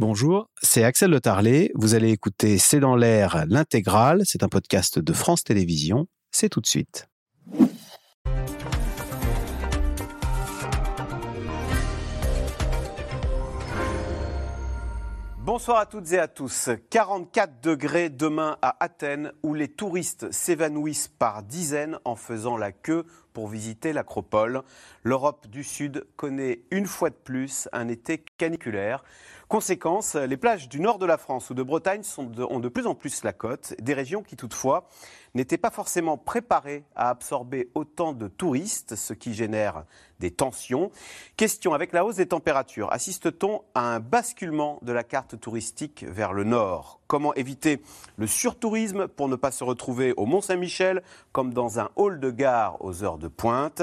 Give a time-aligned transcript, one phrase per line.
[0.00, 1.72] Bonjour, c'est Axel Le Tarlet.
[1.74, 4.22] Vous allez écouter C'est dans l'air l'intégrale.
[4.24, 6.06] C'est un podcast de France Télévisions.
[6.30, 7.06] C'est tout de suite.
[15.36, 16.70] Bonsoir à toutes et à tous.
[16.88, 23.04] 44 degrés demain à Athènes où les touristes s'évanouissent par dizaines en faisant la queue
[23.32, 24.62] pour visiter l'acropole.
[25.02, 29.04] L'Europe du Sud connaît une fois de plus un été caniculaire.
[29.48, 32.94] Conséquence, les plages du nord de la France ou de Bretagne ont de plus en
[32.94, 34.86] plus la côte, des régions qui toutefois
[35.34, 39.84] n'étaient pas forcément préparées à absorber autant de touristes, ce qui génère
[40.20, 40.92] des tensions.
[41.36, 46.32] Question, avec la hausse des températures, assiste-t-on à un basculement de la carte touristique vers
[46.32, 46.99] le nord?
[47.10, 47.82] Comment éviter
[48.18, 51.02] le surtourisme pour ne pas se retrouver au Mont-Saint-Michel
[51.32, 53.82] comme dans un hall de gare aux heures de pointe.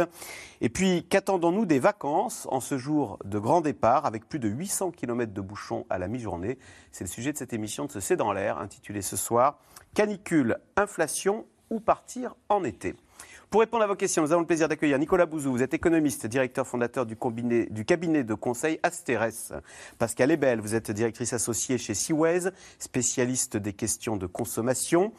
[0.61, 4.91] Et puis, qu'attendons-nous des vacances en ce jour de grand départ avec plus de 800
[4.91, 6.57] km de bouchons à la mi-journée?
[6.93, 9.59] C'est le sujet de cette émission de ce C'est dans l'air intitulée ce soir
[9.93, 12.95] Canicule, inflation ou partir en été?
[13.49, 15.53] Pour répondre à vos questions, nous avons le plaisir d'accueillir Nicolas Bouzou.
[15.53, 17.15] Vous êtes économiste, directeur fondateur du,
[17.85, 19.61] cabinet de conseil Asteres.
[19.97, 25.13] Pascal Ebel, vous êtes directrice associée chez Seaways, spécialiste des questions de consommation.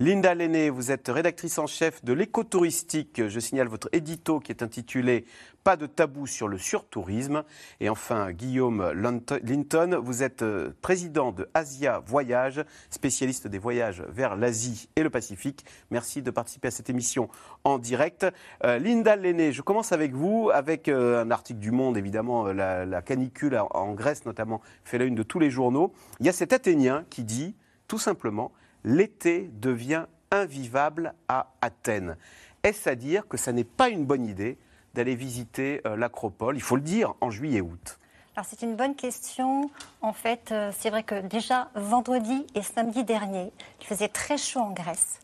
[0.00, 3.28] Linda Lenné, vous êtes rédactrice en chef de l'écotouristique.
[3.28, 5.26] Je signale votre édito qui est intitulé
[5.64, 7.42] pas de tabou sur le surtourisme.
[7.80, 14.36] Et enfin, Guillaume Linton, vous êtes euh, président de Asia Voyage, spécialiste des voyages vers
[14.36, 15.64] l'Asie et le Pacifique.
[15.90, 17.30] Merci de participer à cette émission
[17.64, 18.26] en direct.
[18.62, 23.02] Euh, Linda Lenné, je commence avec vous, avec euh, un article du Monde, évidemment, la,
[23.02, 25.92] canicule en Grèce notamment fait la une de tous les journaux.
[26.20, 27.56] Il y a cet Athénien qui dit,
[27.88, 28.52] tout simplement,
[28.84, 32.16] l'été devient invivable à Athènes.
[32.62, 34.58] Est-ce à dire que ça n'est pas une bonne idée
[34.94, 37.98] d'aller visiter euh, l'acropole, il faut le dire, en juillet-août
[38.36, 39.70] alors c'est une bonne question.
[40.00, 44.58] En fait, euh, c'est vrai que déjà vendredi et samedi dernier, il faisait très chaud
[44.58, 45.20] en Grèce.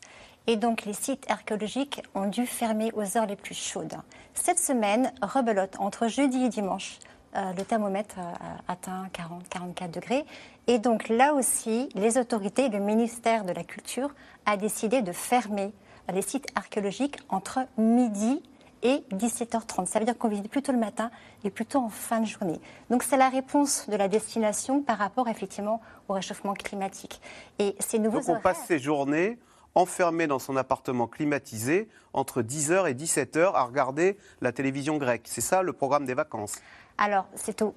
[0.47, 3.97] Et donc les sites archéologiques ont dû fermer aux heures les plus chaudes.
[4.33, 6.99] Cette semaine, rebelote, entre jeudi et dimanche,
[7.35, 8.15] euh, le thermomètre
[8.69, 9.09] atteint
[9.53, 10.23] 40-44 degrés.
[10.67, 14.11] Et donc là aussi, les autorités, le ministère de la Culture
[14.45, 15.73] a décidé de fermer
[16.13, 18.41] les sites archéologiques entre midi
[18.83, 19.85] et 17h30.
[19.85, 21.11] Ça veut dire qu'on visite plutôt le matin
[21.43, 22.59] et plutôt en fin de journée.
[22.89, 27.21] Donc c'est la réponse de la destination par rapport effectivement au réchauffement climatique.
[27.59, 29.37] Et ces nouveaux Donc on passe ces journées
[29.75, 35.23] enfermées dans son appartement climatisé entre 10h et 17h à regarder la télévision grecque.
[35.25, 36.55] C'est ça le programme des vacances?
[36.97, 37.73] Alors c'est aux,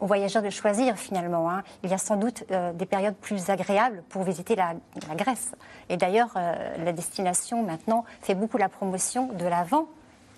[0.00, 1.50] voyageurs de choisir finalement.
[1.50, 1.62] Hein.
[1.82, 4.74] Il y a sans doute euh, des périodes plus agréables pour visiter la,
[5.14, 5.52] Grèce.
[5.88, 9.86] Et d'ailleurs, euh, la destination maintenant fait beaucoup la promotion de l'avant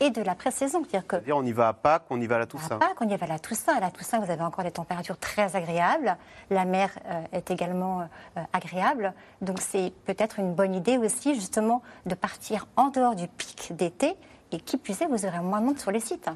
[0.00, 0.82] et de la pré-saison.
[0.84, 1.32] C'est-à-dire que.
[1.32, 2.76] on y va à Pâques, on y va à la Toussaint.
[2.76, 3.76] À Pâques, on y va à la Toussaint.
[3.76, 6.16] À la Toussaint, vous avez encore des températures très agréables.
[6.50, 8.02] La mer euh, est également
[8.36, 9.14] euh, agréable.
[9.40, 14.14] Donc, c'est peut-être une bonne idée aussi, justement, de partir en dehors du pic d'été.
[14.52, 16.30] Et qui plus est, vous aurez moins de monde sur les sites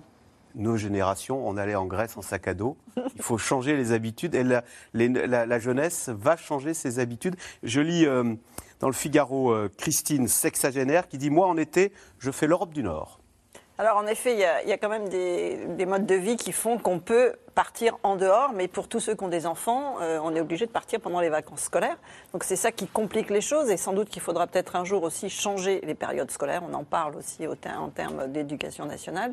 [0.55, 2.77] nos générations, on allait en Grèce en sac à dos.
[2.97, 7.37] Il faut changer les habitudes et la, jeunesse va changer ses habitudes.
[7.63, 8.35] Je lis euh,
[8.81, 13.18] dans le Figaro Christine, sexagénaire, qui dit Moi, en été, je fais l'Europe du Nord.
[13.79, 16.99] Alors en effet, il y, a, quand même des, modes de vie qui font qu'on
[16.99, 20.41] peut partir en dehors, mais pour tous ceux qui ont des enfants, euh, on est
[20.41, 21.97] obligé de partir pendant les vacances scolaires.
[22.33, 25.03] Donc c'est ça qui complique les choses et sans doute qu'il faudra peut-être un jour
[25.03, 26.63] aussi changer les périodes scolaires.
[26.71, 29.33] On en parle aussi en termes d'éducation nationale.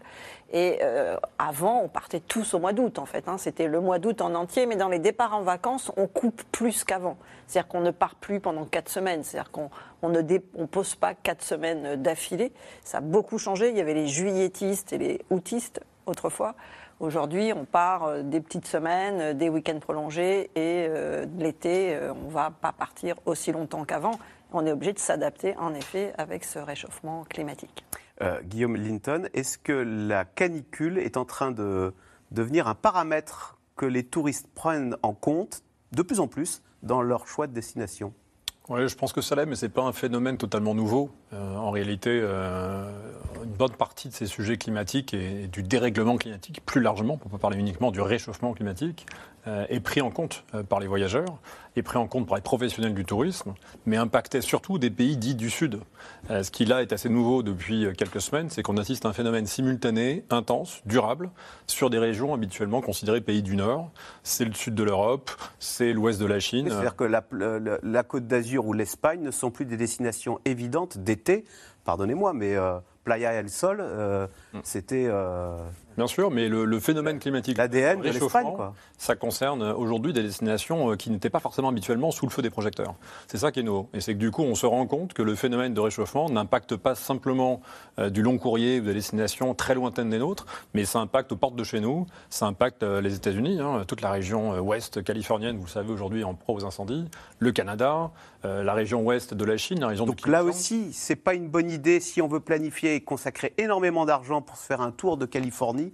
[0.52, 3.28] Et euh, avant, on partait tous au mois d'août en fait.
[3.28, 3.38] Hein.
[3.38, 6.84] C'était le mois d'août en entier, mais dans les départs en vacances, on coupe plus
[6.84, 7.18] qu'avant.
[7.46, 9.24] C'est-à-dire qu'on ne part plus pendant quatre semaines.
[9.24, 9.70] C'est-à-dire qu'on
[10.02, 12.54] on ne pose pas quatre semaines d'affilée.
[12.84, 13.70] Ça a beaucoup changé.
[13.70, 16.56] Il y avait les juilletistes et les aoûtistes autrefois.
[17.02, 22.28] Aujourd'hui, on part euh, des petites semaines, euh, des week-ends prolongés et euh, l'été, on
[22.28, 24.18] ne va pas partir aussi longtemps qu'avant.
[24.54, 27.84] On est obligé de s'adapter, en effet, avec ce réchauffement climatique.
[28.44, 31.94] Guillaume Linton, est-ce que la canicule est en train de
[32.32, 37.28] devenir un paramètre que les touristes prennent en compte de plus en plus dans leur
[37.28, 38.14] choix de destination?
[38.70, 41.12] Oui, je pense que ça l'est, mais ce n'est pas un phénomène totalement nouveau.
[41.36, 42.90] Euh, en réalité, euh,
[43.44, 47.38] une bonne partie de ces sujets climatiques et, du dérèglement climatique, plus largement, ne pas
[47.38, 49.06] parler uniquement du réchauffement climatique,
[49.48, 51.38] euh, est pris en compte par les voyageurs,
[51.76, 53.54] est pris en compte par les professionnels du tourisme,
[53.86, 55.82] mais impactait surtout des pays dits du Sud.
[56.30, 59.46] ce qui là est assez nouveau depuis quelques semaines, c'est qu'on assiste à un phénomène
[59.46, 61.30] simultané, intense, durable,
[61.68, 63.92] sur des régions habituellement considérées pays du Nord.
[64.24, 65.30] C'est le sud de l'Europe,
[65.60, 66.68] c'est l'ouest de la Chine.
[66.70, 67.24] C'est-à-dire que la,
[67.84, 70.98] la Côte d'Azur ou l'Espagne ne sont plus des destinations évidentes
[71.84, 74.60] pardonnez-moi, mais euh, Playa El Sol, euh, mm.
[74.64, 75.58] c'était euh,
[75.98, 78.02] Bien sûr, mais le, le phénomène climatique, L'ADN
[78.98, 82.50] ça concerne aujourd'hui des destinations euh, qui n'étaient pas forcément habituellement sous le feu des
[82.50, 82.96] projecteurs.
[83.28, 83.90] C'est ça qui est nouveau.
[83.94, 86.76] Et c'est que du coup, on se rend compte que le phénomène de réchauffement n'impacte
[86.76, 87.62] pas simplement
[88.00, 91.36] euh, du long courrier ou des destinations très lointaines des nôtres, mais ça impacte aux
[91.36, 95.04] portes de chez nous, ça impacte euh, les États-Unis, hein, toute la région euh, ouest
[95.04, 97.06] californienne, vous le savez aujourd'hui, en proie aux incendies,
[97.40, 98.12] le Canada,
[98.44, 101.72] la région ouest de la Chine, la région Donc là aussi, c'est pas une bonne
[101.72, 105.26] idée si on veut planifier et consacrer énormément d'argent pour se faire un tour de
[105.26, 105.85] Californie,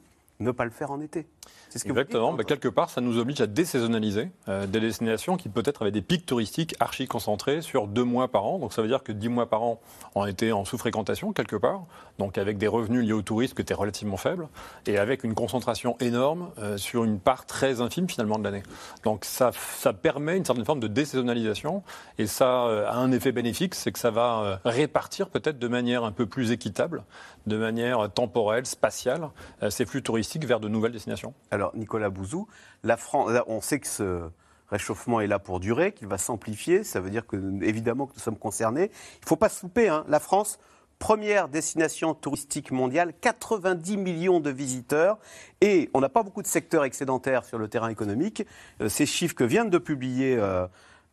[0.42, 1.28] ne pas le faire en été.
[1.72, 2.34] C'est ce que vous dites, Exactement.
[2.34, 6.02] Bah, quelque part, ça nous oblige à désaisonnaliser euh, des destinations qui peut-être avaient des
[6.02, 8.60] pics touristiques archi concentrés sur deux mois par an.
[8.60, 9.80] Donc ça veut dire que dix mois par an
[10.14, 11.86] ont été en sous-fréquentation quelque part,
[12.20, 14.50] donc avec des revenus liés au tourisme qui étaient relativement faibles
[14.86, 18.64] et avec une concentration énorme euh, sur une part très infime finalement de l'année.
[19.06, 21.84] Donc ça, ça permet une certaine forme de désaisonnalisation
[22.18, 26.04] et ça euh, a un effet bénéfique, c'est que ça va répartir peut-être de manière
[26.04, 27.06] un peu plus équitable,
[27.48, 29.30] de manière temporelle, spatiale,
[29.70, 31.31] ces flux touristiques vers de nouvelles destinations.
[31.52, 32.48] Alors, Nicolas Bouzou,
[32.84, 34.30] la France, on sait que ce
[34.70, 36.84] réchauffement est là pour durer, qu'il va s'amplifier.
[36.84, 38.92] Ça veut dire que, évidemment, que nous sommes concernés.
[39.20, 39.90] Il ne faut pas se louper.
[39.90, 40.06] hein.
[40.08, 40.60] La France,
[40.98, 45.18] première destination touristique mondiale, 90 millions de visiteurs.
[45.60, 48.46] Et on n'a pas beaucoup de secteurs excédentaires sur le terrain économique.
[48.82, 50.38] Euh, ces chiffres que viennent de publier.
[50.38, 50.68] euh,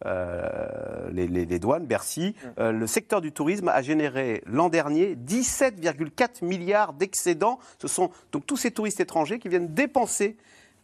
[0.07, 5.17] euh, les, les- les douanes, Bercy, euh, le secteur du tourisme a généré l'an dernier
[5.17, 7.59] 17,4 milliards d'excédents.
[7.81, 10.37] Ce sont donc tous ces touristes étrangers qui viennent dépenser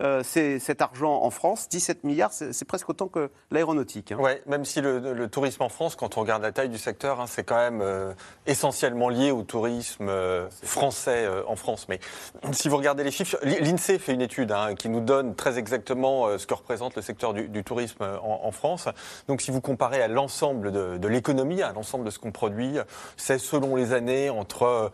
[0.03, 1.69] euh, cet argent en France.
[1.69, 4.13] 17 milliards, c'est presque autant que l'aéronautique.
[4.13, 4.17] hein.
[4.19, 7.27] Ouais, même si le, tourisme en France, quand on regarde la taille du secteur, hein,
[7.29, 8.13] c'est quand même euh,
[8.47, 11.87] essentiellement lié au tourisme euh, français en France.
[11.89, 12.01] Mais
[12.53, 16.39] si vous regardez les chiffres, l'INSEE fait une étude hein, qui nous donne très exactement
[16.39, 18.89] ce que représente le secteur du, tourisme en, France.
[19.29, 22.79] Donc si vous comparez à l'ensemble de l'économie, à l'ensemble de ce qu'on produit,
[23.17, 24.93] c'est selon les années entre...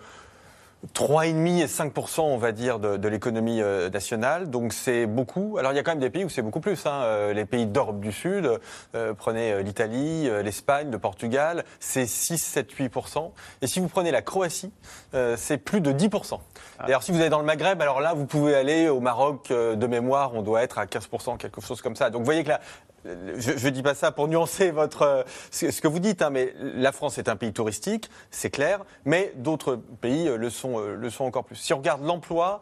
[0.84, 4.50] euh, 3,5% et 5% on va dire, de, de l'économie euh, nationale.
[4.50, 5.56] Donc c'est beaucoup.
[5.58, 6.84] Alors il y a quand même des pays où c'est beaucoup plus.
[6.86, 7.02] hein.
[7.02, 8.50] Euh, Les pays d'Europe du Sud,
[8.94, 12.92] euh, prenez l'Italie, l'Espagne, le Portugal, c'est 6, 7, 8
[13.62, 14.72] Et si vous prenez la Croatie,
[15.14, 16.10] euh, c'est plus de 10
[16.80, 19.76] D'ailleurs, si vous allez dans le Maghreb, alors là, vous pouvez aller au Maroc euh,
[19.76, 22.10] de mémoire, on doit être à 15% quelque chose comme ça.
[22.10, 22.60] Donc vous voyez que là,
[23.04, 26.54] je ne dis pas ça pour nuancer votre, euh, ce, que vous dites, hein, mais
[26.58, 30.94] la France est un pays touristique, c'est clair, mais d'autres pays euh, le sont, euh,
[30.94, 31.56] le sont encore plus.
[31.56, 32.60] Si on regarde l'emploi,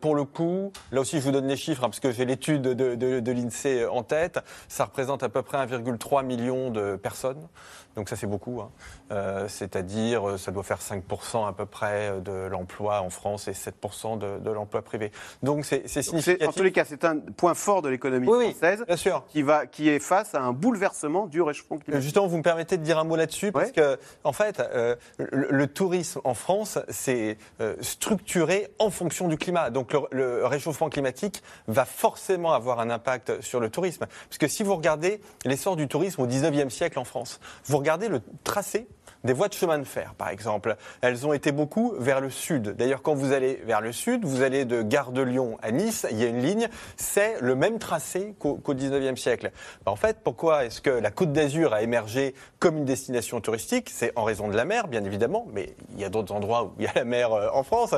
[0.00, 2.62] pour le coup, là aussi je vous donne les chiffres, hein, parce que j'ai l'étude
[2.62, 4.38] de, de, de l'INSEE en tête,
[4.68, 7.48] ça représente à peu près 1,3 million de personnes.
[7.96, 8.70] Donc ça c'est beaucoup, hein.
[9.10, 13.48] Euh, c'est-à-dire euh, ça doit faire 5% à peu près euh, de l'emploi en France
[13.48, 15.10] et 7% de, de l'emploi privé.
[15.42, 16.46] Donc c'est significatif.
[16.48, 19.24] en tous les cas, c'est un point fort de l'économie Oui, oui, française bien sûr.
[19.28, 22.02] qui, va, qui est face à un bouleversement du réchauffement climatique.
[22.04, 23.72] Justement, vous me permettez de dire un mot là-dessus parce Ouais.
[23.72, 29.36] que, en fait, euh, le, le tourisme en France, c'est euh, structuré en fonction du
[29.38, 29.70] climat.
[29.70, 34.06] Donc, le, le réchauffement climatique va forcément avoir un impact sur le tourisme.
[34.28, 37.87] Parce que si vous regardez l'essor du tourisme au 19e siècle en France, vous regardez
[37.96, 38.88] le tracé
[39.24, 40.76] des voies de chemin de fer, par exemple.
[41.00, 42.76] Elles ont été beaucoup vers le sud.
[42.76, 46.06] D'ailleurs, quand vous allez vers le sud, vous allez de Gare de Lyon à Nice,
[46.10, 49.50] il y a une ligne, c'est le même tracé qu'au 19e siècle.
[49.84, 53.90] Ben, en fait, pourquoi est-ce que la Côte d'Azur a émergé comme une destination touristique?
[53.90, 56.72] C'est en raison de la mer, bien évidemment, mais il y a d'autres endroits où
[56.78, 57.94] il y a la mer euh, en France,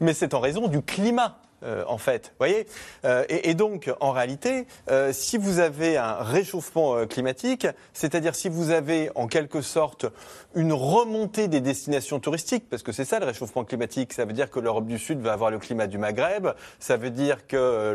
[0.00, 1.38] mais c'est en raison du climat.
[1.62, 2.66] Euh, en fait, voyez,
[3.04, 8.48] Euh, et, et donc en réalité, euh, si vous avez un réchauffement climatique, c'est-à-dire si
[8.48, 10.06] vous avez en quelque sorte
[10.54, 14.50] une remontée des destinations touristiques, parce que c'est ça le réchauffement climatique, ça veut dire
[14.50, 16.48] que l'Europe du Sud va avoir le climat du Maghreb,
[16.78, 17.92] ça veut dire que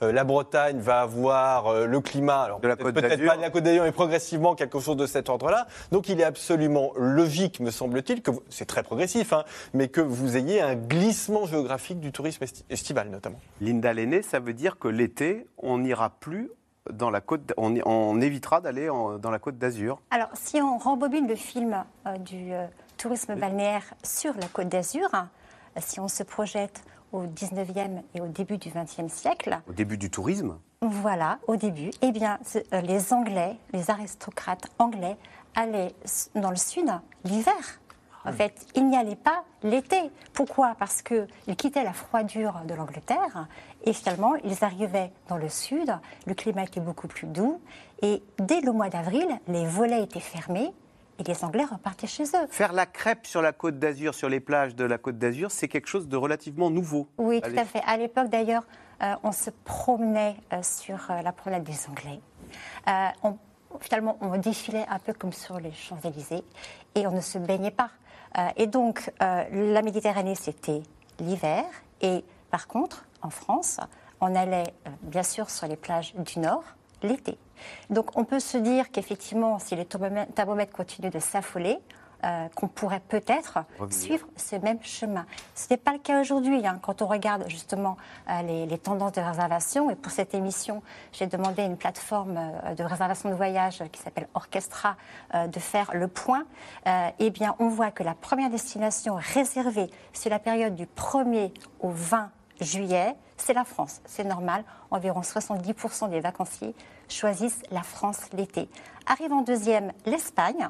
[0.00, 3.30] le- la Bretagne va avoir le climat, alors De la peut-être- Côte peut-être d'Azur.
[3.30, 5.66] pas de la Côte d'Azur, mais progressivement quelque chose de cet ordre-là.
[5.92, 9.44] Donc il est absolument logique, me semble-t-il, que vous- c'est très progressif, hein,
[9.74, 12.64] mais que vous ayez un glissement géographique du tourisme esti-
[12.98, 13.40] estival notamment.
[13.60, 16.50] Linda Lenné, ça veut dire que l'été, on n'ira plus
[16.92, 20.00] dans la côte, on, on évitera d'aller dans la côte d'Azur.
[20.10, 25.08] Alors, si on rembobine le film euh, du euh, tourisme balnéaire sur la Côte d'Azur,
[25.12, 29.98] euh, si on se projette au 19e et au début du 20e siècle, Au début
[29.98, 32.38] du tourisme, voilà, au début, eh bien,
[32.72, 35.16] euh, les Anglais, les aristocrates anglais
[35.54, 35.92] allaient
[36.34, 36.86] dans le sud
[37.24, 37.54] l'hiver.
[38.28, 40.10] En fait, ils n'y allaient pas l'été.
[40.32, 40.74] Pourquoi?
[40.78, 43.46] Parce qu'ils quittaient la froidure de l'Angleterre
[43.84, 45.92] et finalement, ils arrivaient dans le sud.
[46.26, 47.60] Le climat était beaucoup plus doux.
[48.02, 50.72] Et dès le mois d'avril, les volets étaient fermés
[51.18, 52.46] et les Anglais repartaient chez eux.
[52.48, 55.66] faire la crêpe sur la côte d'Azur, sur les plages de la côte d'Azur, c'est
[55.66, 57.08] quelque chose de relativement nouveau.
[57.18, 57.82] Oui, tout à fait.
[57.86, 58.62] À l'époque, d'ailleurs,
[59.02, 62.20] euh, on se promenait euh, sur euh, la promenade des Anglais.
[63.24, 63.36] On-
[63.80, 66.42] finalement, on défilait un peu comme sur les Champs-Élysées
[66.94, 67.90] et on ne se baignait pas.
[68.36, 70.82] Euh, et donc, euh, la Méditerranée, c'était
[71.20, 71.64] l'hiver
[72.00, 73.78] et Par contre, en France,
[74.20, 76.64] on allait euh, bien sûr sur les plages du Nord
[77.02, 77.38] l'été.
[77.90, 81.78] Donc on peut se dire qu'effectivement, si les thermomètres thermomètres continuent de s'affoler,
[82.24, 83.58] euh, qu'on pourrait peut-être
[83.90, 85.24] suivre ce même chemin.
[85.54, 86.66] Ce n'est pas le cas aujourd'hui.
[86.66, 86.78] hein.
[86.82, 87.96] Quand on regarde justement
[88.28, 90.82] euh, les, les tendances de réservation, et pour cette émission,
[91.12, 94.96] j'ai demandé à une plateforme euh, de réservation de voyage qui s'appelle Orchestra
[95.34, 96.44] de faire le point.
[97.18, 101.90] Eh bien, on voit que la première destination réservée sur la période du 1er au
[101.90, 104.00] 20 juillet, c'est la France.
[104.04, 104.64] C'est normal.
[104.90, 106.74] Environ 70% des vacanciers
[107.08, 108.68] choisissent la France l'été.
[109.06, 110.68] Arrive en deuxième l'Espagne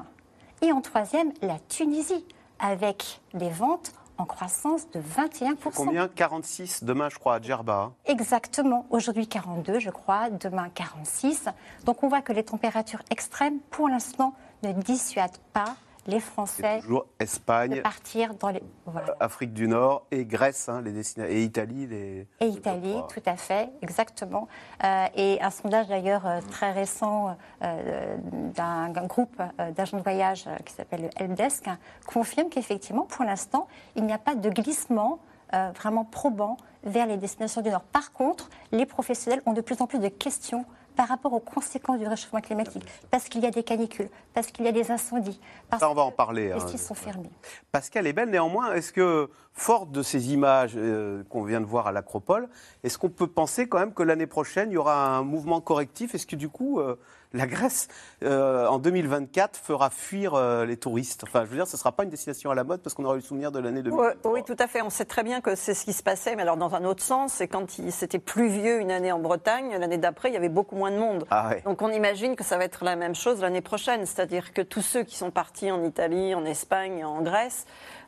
[0.61, 2.25] et en troisième la Tunisie,
[2.59, 5.55] avec des ventes en croissance de 21%.
[5.75, 6.07] Combien?
[6.09, 7.91] 46 demain, je crois, à Djerba.
[8.05, 8.85] Exactement.
[8.89, 10.29] Aujourd'hui 42, je crois.
[10.29, 11.45] Demain 46.
[11.85, 15.75] Donc on voit que les températures extrêmes, pour l'instant, ne dissuadent pas
[16.09, 18.61] les Français toujours de Espagne, partir dans les...
[18.85, 19.15] Voilà.
[19.19, 21.87] Afrique du Nord et Grèce, hein, les destina- et Italie.
[21.87, 22.27] Les...
[22.39, 24.47] Et Italie, tout à fait, exactement.
[24.83, 28.17] Euh, et un sondage d'ailleurs euh, très récent euh,
[28.55, 29.41] d'un groupe
[29.75, 34.17] d'agents de voyage qui s'appelle le Helpdesk hein, confirme qu'effectivement, pour l'instant, il n'y a
[34.17, 35.19] pas de glissement
[35.53, 37.81] euh, vraiment probant vers les destinations du Nord.
[37.81, 40.65] Par contre, les professionnels ont de plus en plus de questions
[40.99, 44.65] par rapport aux conséquences du réchauffement climatique, parce qu'il y a des canicules, parce qu'il
[44.65, 45.39] y a des incendies,
[45.69, 46.77] parce Ça, on va en parler, les hein.
[46.77, 47.29] sont fermés.
[47.71, 51.87] Pascal est belle, néanmoins, est-ce que, forte de ces images euh, qu'on vient de voir
[51.87, 52.49] à l'Acropole,
[52.83, 56.15] est-ce qu'on peut penser quand même que l'année prochaine, il y aura un mouvement correctif?
[56.15, 56.97] Est-ce que du coup, euh,
[57.33, 57.87] la Grèce,
[58.23, 61.91] euh, en 2024, fera fuir euh, les touristes Enfin, je veux dire, ce ne sera
[61.91, 63.99] pas une destination à la mode parce qu'on aura eu le souvenir de l'année 2000.
[63.99, 64.81] Oui, oui, tout à fait.
[64.81, 67.03] On sait très bien que c'est ce qui se passait, mais alors dans un autre
[67.03, 70.49] sens, c'est quand il- c'était pluvieux une année en Bretagne, l'année d'après, il y avait
[70.49, 71.25] beaucoup moins de monde.
[71.29, 71.61] Ah ouais.
[71.65, 74.81] Donc on imagine que ça va être la même chose l'année prochaine, c'est-à-dire que tous
[74.81, 77.65] ceux qui sont partis en Italie, en Espagne, en Grèce,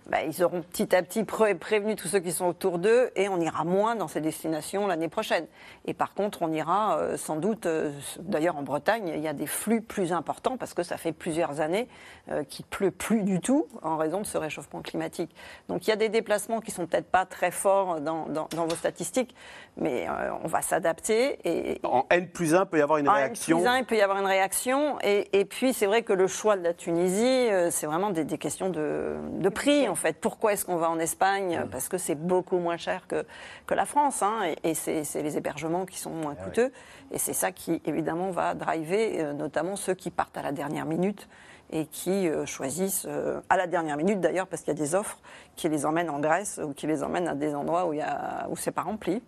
[0.08, 3.30] bah, ils auront petit à petit pré- prévenu tous ceux qui sont autour d'eux et
[3.30, 5.46] on ira moins dans ces destinations l'année prochaine.
[5.86, 9.34] Et par contre, on ira euh, sans doute, euh, d'ailleurs en Bretagne, il y a
[9.34, 11.88] des flux plus importants parce que ça fait plusieurs années
[12.30, 15.34] euh, qu'il pleut plus du tout en raison de ce réchauffement climatique.
[15.70, 19.36] Donc il y a des déplacements qui sont peut-être pas très forts dans vos statistiques,
[19.82, 23.14] mais euh, on va s'adapter et, En N plus 1, peut y avoir une en
[23.14, 23.58] réaction.
[23.58, 24.98] N plus un, il peut y avoir une réaction.
[25.04, 28.24] Et, et puis, c'est vrai que le choix de la Tunisie, euh, c'est vraiment des,
[28.24, 30.18] des questions de, de prix, en fait.
[30.22, 31.66] Pourquoi est-ce qu'on va en Espagne?
[31.72, 33.26] Parce que c'est beaucoup moins cher que,
[33.66, 34.22] que la France.
[34.24, 36.72] hein, et et c'est les hébergements qui sont moins coûteux.
[37.12, 40.86] Et c'est ça qui, évidemment, va driver euh, notamment ceux qui partent à la dernière
[40.86, 41.28] minute
[41.74, 44.94] et qui euh, choisissent, euh, à la dernière minute d'ailleurs, parce qu'il y a des
[44.94, 45.18] offres
[45.56, 48.02] qui les emmènent en Grèce ou qui les emmènent à des endroits où, il y
[48.02, 49.24] a- où c'est pas rempli.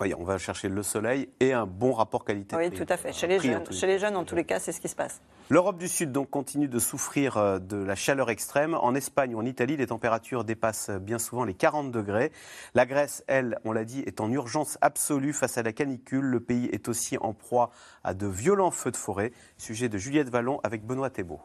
[0.00, 2.68] On va chercher le soleil et un bon rapport qualité-prix.
[2.68, 3.12] Oui, tout à fait.
[3.12, 5.20] Chez les, jeunes, chez les jeunes, en tous les cas, c'est ce qui se passe.
[5.50, 8.74] L'Europe du Sud donc continue de souffrir euh, de la chaleur extrême.
[8.74, 12.32] En Espagne ou en Italie, les températures dépassent bien souvent les 40 degrés.
[12.74, 16.24] La Grèce, elle, on l'a dit, est en urgence absolue face à la canicule.
[16.24, 17.70] Le pays est aussi en proie
[18.02, 19.32] à de violents feux de forêt.
[19.58, 21.40] Sujet de Juliette Vallon avec Benoît Thébault.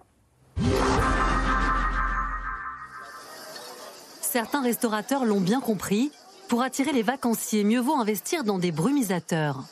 [4.22, 6.12] Certains restaurateurs l'ont bien compris.
[6.50, 9.65] Pour attirer les vacanciers, mieux vaut investir dans des brumisateurs.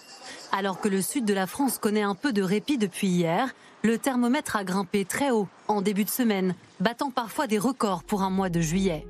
[0.51, 3.97] Alors que le sud de la France connaît un peu de répit depuis hier, le
[3.97, 8.29] thermomètre a grimpé très haut en début de semaine, battant parfois des records pour un
[8.29, 9.07] mois de juillet.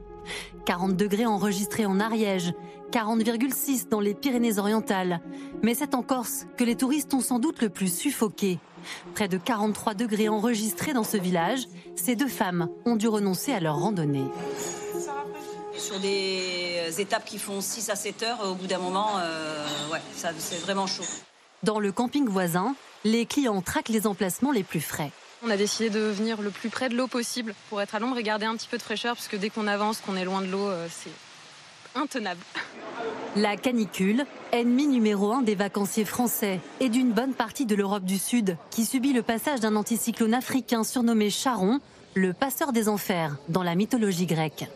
[0.66, 2.54] 40 degrés enregistrés en Ariège,
[2.94, 5.20] 40,6 dans les Pyrénées-Orientales.
[5.62, 8.60] Mais c'est en Corse que les touristes ont sans doute le plus suffoqué.
[9.14, 13.60] Près de 43 degrés enregistrés dans ce village, ces deux femmes ont dû renoncer à
[13.60, 14.24] leur randonnée.
[15.78, 20.02] Sur des étapes qui font 6 à 7 heures, au bout d'un moment, euh, ouais,
[20.16, 21.04] ça, c'est vraiment chaud.
[21.64, 25.12] Dans le camping voisin, les clients traquent les emplacements les plus frais.
[25.44, 28.18] On a décidé de venir le plus près de l'eau possible pour être à l'ombre
[28.18, 30.42] et garder un petit peu de fraîcheur, parce que dès qu'on avance, qu'on est loin
[30.42, 31.12] de l'eau, euh, c'est
[31.96, 32.42] intenable.
[33.36, 38.18] La canicule, ennemi numéro un des vacanciers français et d'une bonne partie de l'Europe du
[38.18, 41.80] Sud, qui subit le passage d'un anticyclone africain surnommé Charon,
[42.16, 44.68] le passeur des enfers dans la mythologie grecque.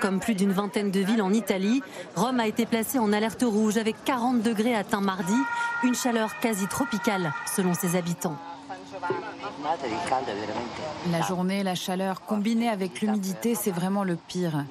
[0.00, 1.82] Comme plus d'une vingtaine de villes en Italie,
[2.16, 5.36] Rome a été placée en alerte rouge avec 40 degrés atteints mardi,
[5.82, 8.36] une chaleur quasi tropicale selon ses habitants.
[11.10, 14.64] La journée, la chaleur, combinée avec l'humidité, c'est vraiment le pire.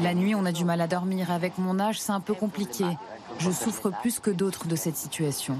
[0.00, 1.30] La nuit, on a du mal à dormir.
[1.30, 2.84] Avec mon âge, c'est un peu compliqué.
[3.38, 5.56] Je souffre plus que d'autres de cette situation.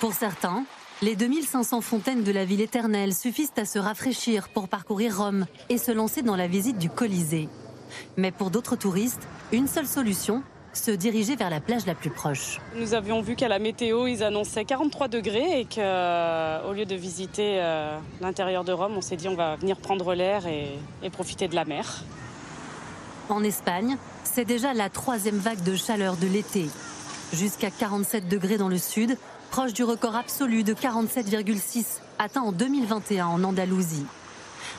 [0.00, 0.64] Pour certains,
[1.02, 5.76] les 2500 fontaines de la ville éternelle suffisent à se rafraîchir pour parcourir Rome et
[5.76, 7.48] se lancer dans la visite du Colisée.
[8.16, 12.60] Mais pour d'autres touristes, une seule solution, se diriger vers la plage la plus proche.
[12.74, 17.58] Nous avions vu qu'à la météo, ils annonçaient 43 degrés et qu'au lieu de visiter
[17.60, 21.48] euh, l'intérieur de Rome, on s'est dit on va venir prendre l'air et, et profiter
[21.48, 22.04] de la mer.
[23.28, 26.66] En Espagne, c'est déjà la troisième vague de chaleur de l'été.
[27.32, 29.16] Jusqu'à 47 degrés dans le sud,
[29.50, 34.06] proche du record absolu de 47,6 atteint en 2021 en Andalousie.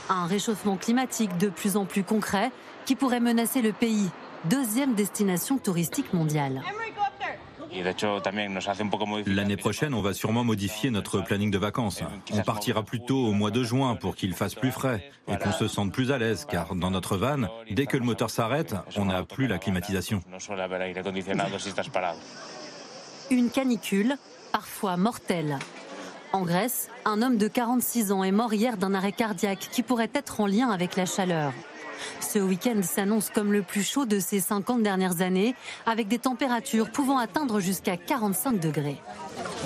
[0.10, 2.52] Un réchauffement climatique de plus en plus concret
[2.86, 4.10] qui pourrait menacer le pays,
[4.46, 6.62] deuxième destination touristique mondiale.
[9.26, 12.02] L'année prochaine, on va sûrement modifier notre planning de vacances.
[12.32, 15.68] On partira plutôt au mois de juin pour qu'il fasse plus frais et qu'on se
[15.68, 19.24] sente plus à l'aise, car dans notre van, dès que le moteur s'arrête, on n'a
[19.24, 20.22] plus la climatisation.
[23.30, 24.16] Une canicule,
[24.52, 25.60] parfois mortelle.
[26.34, 30.12] En Grèce, un homme de 46 ans est mort hier d'un arrêt cardiaque qui pourrait
[30.14, 31.54] être en lien avec la chaleur.
[32.20, 36.92] Ce week-end s'annonce comme le plus chaud de ces 50 dernières années, avec des températures
[36.92, 38.98] pouvant atteindre jusqu'à 45 degrés.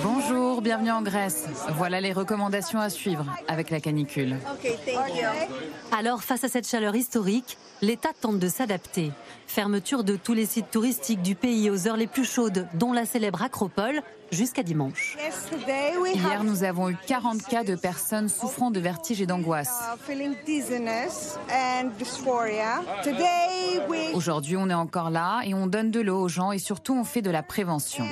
[0.03, 1.45] Bonjour, bienvenue en Grèce.
[1.75, 4.37] Voilà les recommandations à suivre avec la canicule.
[5.91, 9.11] Alors, face à cette chaleur historique, l'État tente de s'adapter.
[9.47, 13.05] Fermeture de tous les sites touristiques du pays aux heures les plus chaudes, dont la
[13.05, 15.17] célèbre Acropole, jusqu'à dimanche.
[16.13, 19.81] Hier, nous avons eu 40 cas de personnes souffrant de vertiges et d'angoisse.
[24.13, 27.03] Aujourd'hui, on est encore là et on donne de l'eau aux gens et surtout on
[27.03, 28.05] fait de la prévention.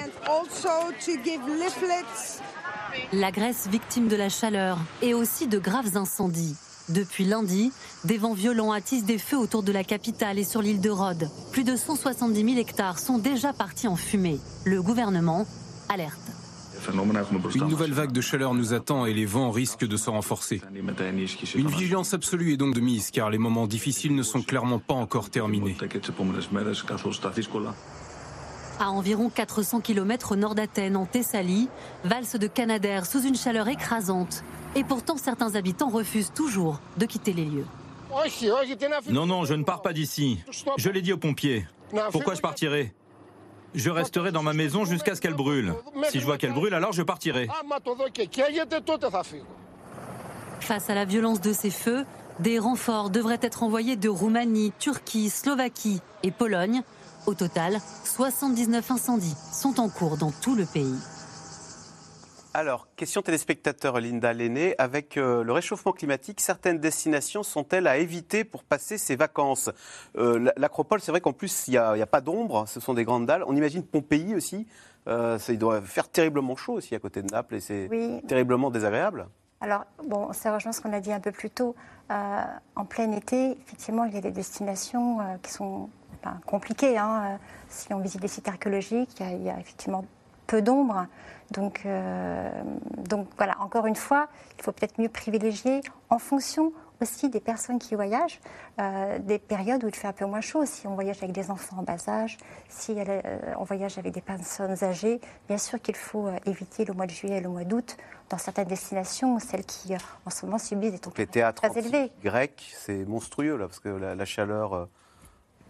[3.13, 6.55] La Grèce victime de la chaleur et aussi de graves incendies.
[6.89, 7.71] Depuis lundi,
[8.03, 11.29] des vents violents attisent des feux autour de la capitale et sur l'île de Rhodes.
[11.51, 14.39] Plus de 170 000 hectares sont déjà partis en fumée.
[14.65, 15.45] Le gouvernement
[15.87, 16.19] alerte.
[17.55, 20.61] Une nouvelle vague de chaleur nous attend et les vents risquent de se renforcer.
[21.55, 24.93] Une vigilance absolue est donc de mise car les moments difficiles ne sont clairement pas
[24.95, 25.75] encore terminés.
[28.79, 31.67] À environ 400 km au nord d'Athènes, en Thessalie,
[32.05, 34.43] valse de Canadair sous une chaleur écrasante.
[34.75, 37.65] Et pourtant, certains habitants refusent toujours de quitter les lieux.
[39.09, 40.39] Non, non, je ne pars pas d'ici.
[40.77, 41.65] Je l'ai dit aux pompiers.
[42.11, 42.93] Pourquoi je partirai?
[43.75, 45.73] Je resterai dans ma maison jusqu'à ce qu'elle brûle.
[46.09, 47.47] Si je vois qu'elle brûle, alors je partirai.
[50.59, 52.05] Face à la violence de ces feux,
[52.39, 56.81] des renforts devraient être envoyés de Roumanie, Turquie, Slovaquie et Pologne.
[57.27, 60.95] Au total, 79 incendies sont en cours dans tout le pays.
[62.55, 64.73] Alors, question téléspectateur Linda Lenné.
[64.79, 69.69] Avec euh, le réchauffement climatique, certaines destinations sont-elles à éviter pour passer ses vacances?
[70.17, 73.27] Euh, L'Acropole, c'est vrai qu'en plus, il n'y a, pas d'ombre, ce sont des grandes
[73.27, 73.43] dalles.
[73.45, 74.65] On imagine Pompéi aussi.
[75.07, 77.87] Euh, ça, il doit faire terriblement chaud aussi à côté de Naples et c'est
[78.27, 79.27] terriblement désagréable.
[79.61, 81.75] Alors, bon, ça rejoint ce qu'on a dit un peu plus tôt.
[82.09, 85.89] en plein été, effectivement, il y a des destinations qui sont
[86.47, 86.97] compliquées.
[86.97, 87.37] Hein.
[87.67, 90.03] Si on visite des sites archéologiques, il y a effectivement
[90.47, 91.05] peu d'ombre.
[91.51, 92.49] Donc, euh,
[93.09, 97.79] donc voilà, encore une fois, il faut peut-être mieux privilégier en fonction aussi des personnes
[97.79, 98.41] qui voyagent,
[98.79, 100.65] euh, des périodes où il fait un peu moins chaud.
[100.65, 103.21] Si on voyage avec des enfants en bas âge, si euh,
[103.57, 107.37] on voyage avec des personnes âgées, bien sûr qu'il faut éviter le mois de juillet
[107.37, 107.95] et le mois d'août
[108.29, 109.93] dans certaines destinations, celles qui
[110.25, 112.11] en ce moment subissent des températures très élevées.
[112.21, 114.89] Grec, c'est monstrueux là, parce que la chaleur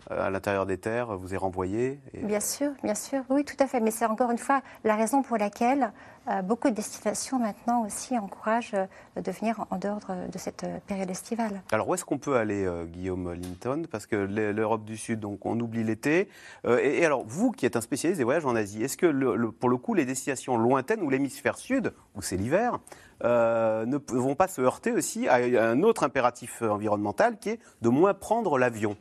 [0.10, 3.80] à l'intérieur des terres vous est renvoyé Bien sûr, bien sûr, oui, tout à fait.
[3.80, 5.92] Mais c'est encore une fois la raison pour laquelle
[6.30, 11.10] euh, beaucoup de destinations maintenant aussi encouragent euh, de venir en dehors de cette période
[11.10, 11.62] estivale.
[11.72, 13.84] Alors où est-ce qu'on peut aller, Guillaume Linton?
[13.90, 16.30] Parce que l'Europe du Sud, donc on oublie l'été.
[16.68, 19.78] Et, alors vous qui êtes un spécialiste des voyages en Asie, est-ce que pour le
[19.78, 22.80] coup les destinations lointaines ou l'hémisphère sud, où c'est l'hiver,
[23.24, 28.14] ne vont pas se heurter aussi à un autre impératif environnemental qui est de moins
[28.14, 28.96] prendre l'avion?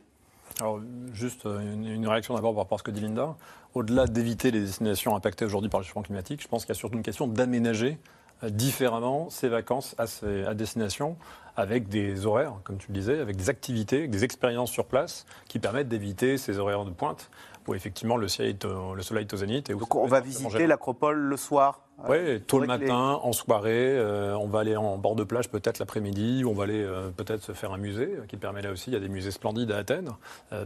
[0.61, 0.79] Alors,
[1.13, 3.35] juste euh, une, réaction d'abord par rapport à ce que dit Linda.
[3.73, 6.79] Au-delà d'éviter les destinations impactées aujourd'hui par le changement climatique, je pense qu'il y a
[6.79, 7.97] surtout une question d'aménager
[8.43, 11.17] euh, différemment ces vacances à, ces, à destination
[11.55, 15.59] avec des horaires, comme tu le disais, avec des activités, des expériences sur place qui
[15.59, 17.29] permettent d'éviter ces horaires de pointe
[17.67, 19.69] où effectivement le, soleil est au, le soleil est au zénith.
[19.69, 24.35] Et Donc on va visiter l'acropole le soir oui, tôt le matin, en soirée, euh,
[24.37, 27.51] on va aller en bord de plage peut-être l'après-midi, on va aller euh, peut-être se
[27.51, 29.77] faire un musée euh, qui permet là aussi, il y a des musées splendides à
[29.77, 30.09] Athènes,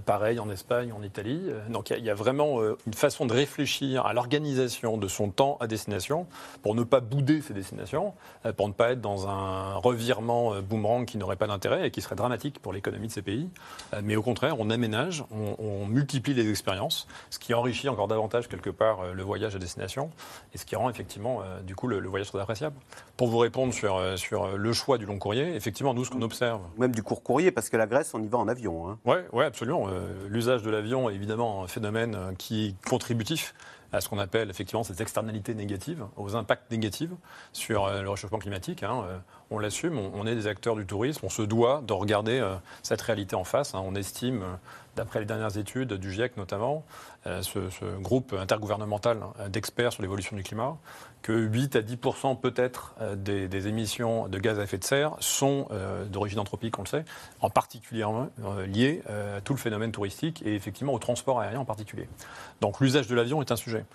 [0.06, 1.50] pareil en Espagne, en Italie.
[1.70, 5.68] Donc il y, a vraiment une façon de réfléchir à l'organisation de son temps à
[5.68, 6.26] destination
[6.62, 8.14] pour ne pas bouder ces destinations,
[8.58, 12.16] pour ne pas être dans un revirement boomerang qui n'aurait pas d'intérêt et qui serait
[12.16, 13.50] dramatique pour l'économie de ces pays.
[14.02, 18.48] Mais au contraire, on aménage, on, on multiplie les expériences, ce qui enrichit encore davantage
[18.48, 20.10] quelque part le voyage à destination
[20.54, 22.76] et ce qui rend effectivement euh, du coup, le, voyage très appréciable.
[23.18, 26.22] Pour vous répondre sur, euh, sur le choix du long courrier, effectivement, nous, ce qu'on
[26.22, 26.62] observe.
[26.78, 28.90] Même du court courrier, parce que la Grèce, on y va en avion.
[28.90, 29.00] Hein.
[29.06, 29.88] Oui, ouais, absolument.
[29.88, 33.54] Euh, l'usage de l'avion est évidemment un phénomène qui est contributif
[33.92, 37.12] à ce qu'on appelle effectivement ces externalités négatives, aux impacts négatifs
[37.52, 38.82] sur le réchauffement climatique.
[38.82, 39.04] Hein.
[39.52, 42.44] On l'assume, on, est des acteurs du tourisme, on se doit de regarder
[42.82, 43.76] cette réalité en face.
[43.76, 43.84] Hein.
[43.86, 44.42] On estime
[44.96, 46.84] d'après les dernières études du GIEC notamment,
[47.26, 47.60] euh, ce,
[48.02, 50.78] groupe intergouvernemental euh, d'experts sur l'évolution du climat,
[51.22, 55.68] que 8 à 10% peut-être euh, des, émissions de gaz à effet de serre sont
[55.72, 57.06] euh, d'origine anthropique, on le sait,
[57.40, 58.06] en particulier
[58.68, 62.10] liées à tout le phénomène touristique et effectivement au transport aérien en particulier.
[62.60, 63.86] Donc l'usage de l'avion est un sujet.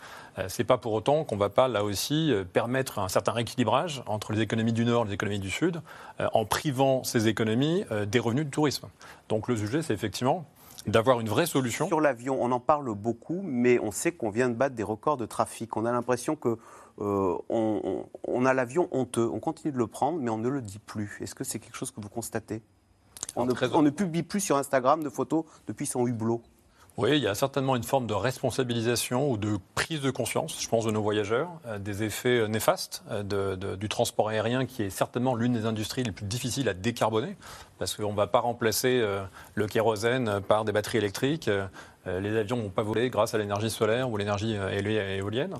[0.46, 4.40] C'est pas pour autant qu'on va pas là aussi permettre un certain rééquilibrage entre les
[4.40, 5.80] économies du Nord et les économies du Sud,
[6.18, 8.88] en privant ces économies des revenus du tourisme.
[9.28, 10.46] Donc le sujet, c'est effectivement
[10.86, 11.86] d'avoir une vraie solution.
[11.86, 15.16] Sur l'avion, on en parle beaucoup, mais on sait qu'on vient de battre des records
[15.16, 15.76] de trafic.
[15.76, 16.56] On a l'impression que
[17.00, 19.28] euh, on, on- on a l'avion honteux.
[19.32, 21.18] On continue de le prendre, mais on ne le dit plus.
[21.20, 22.62] Est-ce que c'est quelque chose que vous constatez?
[23.36, 26.42] On ne, on ne publie plus sur Instagram de photos depuis son hublot.
[26.98, 30.68] Oui, il y a certainement une forme de responsabilisation ou de prise de conscience, je
[30.68, 34.90] pense, de nos voyageurs, euh, des effets euh, néfastes euh, du transport aérien, qui est
[34.90, 37.37] certainement l'une des industries les plus difficiles à décarboner,
[37.78, 39.00] parce qu'on ne va pas remplacer
[39.54, 41.48] le kérosène par des batteries électriques.
[42.06, 45.16] Euh, Les avions ne vont pas voler grâce à l'énergie solaire ou l'énergie euh, éoli-
[45.18, 45.54] éolienne.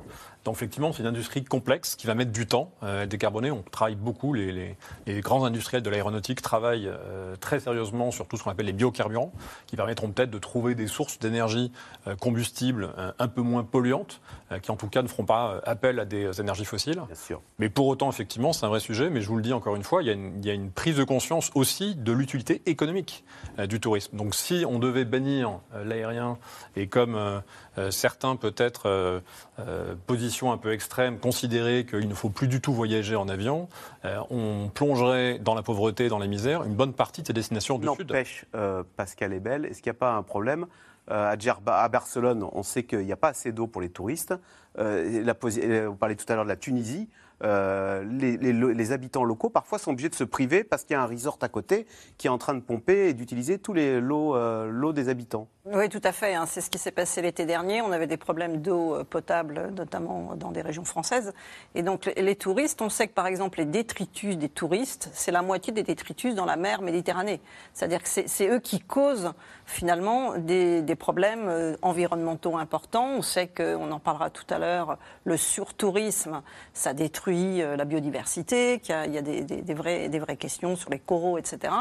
[0.45, 3.51] Donc effectivement, c'est une industrie complexe qui va mettre du temps euh, à décarboner.
[3.51, 8.27] On travaille beaucoup, les, les- les grands industriels de l'aéronautique travaillent euh, très sérieusement sur
[8.29, 9.33] tout ce qu'on appelle les biocarburants,
[9.67, 11.73] qui permettront peut-être de trouver des sources d'énergie
[12.07, 14.21] euh, combustible euh, un peu moins polluantes,
[14.63, 17.03] qui en tout cas ne feront pas appel à des énergies fossiles.
[17.07, 17.43] Bien sûr.
[17.59, 19.11] Mais pour autant, effectivement, c'est un vrai sujet.
[19.11, 20.55] Mais je vous le dis encore une fois, il y a une, il y a
[20.55, 23.25] une prise de conscience aussi de l'utilité économique
[23.69, 24.17] du tourisme.
[24.17, 25.85] Donc si on devait bannir euh,
[26.29, 26.39] l'aérien
[26.77, 27.41] et comme euh,
[27.79, 29.21] euh, certains peut-être euh,
[29.59, 33.69] euh, position un peu extrême, considérer qu'il ne faut plus du tout voyager en avion,
[34.05, 37.79] euh, on plongerait dans la pauvreté, dans la misère, une bonne partie de ces destinations
[37.79, 38.01] du Sud.
[38.01, 39.65] N'empêche, euh, Pascal est belle.
[39.65, 40.67] Est-ce qu'il n'y a pas un problème?
[41.11, 44.35] À, Djerba- à Barcelone, on sait qu'il n'y a pas assez d'eau pour les touristes.
[44.77, 47.09] La parlez tout à l'heure de la Tunisie.
[47.45, 51.07] Euh, les, habitants locaux parfois sont obligés de se priver parce qu'il y a un
[51.07, 54.93] resort à côté qui est en train de pomper et d'utiliser tous les l'eau euh,
[54.93, 55.49] des habitants.
[55.67, 56.35] Oui, tout à fait.
[56.35, 56.47] hein.
[56.47, 57.83] C'est ce qui s'est passé l'été dernier.
[57.83, 61.33] On avait des problèmes d'eau euh, potable, notamment dans des régions françaises.
[61.75, 65.43] Et donc, les- touristes, on sait que par exemple, les détritus des touristes, c'est la
[65.43, 67.41] moitié des détritus dans la mer Méditerranée.
[67.75, 69.33] C'est-à-dire que c'est eux qui causent
[69.67, 73.09] finalement des, des problèmes environnementaux importants.
[73.19, 78.81] On sait qu'on en parlera tout à l'heure, le surtourisme, ça détruit euh, la biodiversité,
[78.81, 80.99] qu'il y a, il y a des, des- des vraies, des vraies questions sur les
[80.99, 81.73] coraux, etc.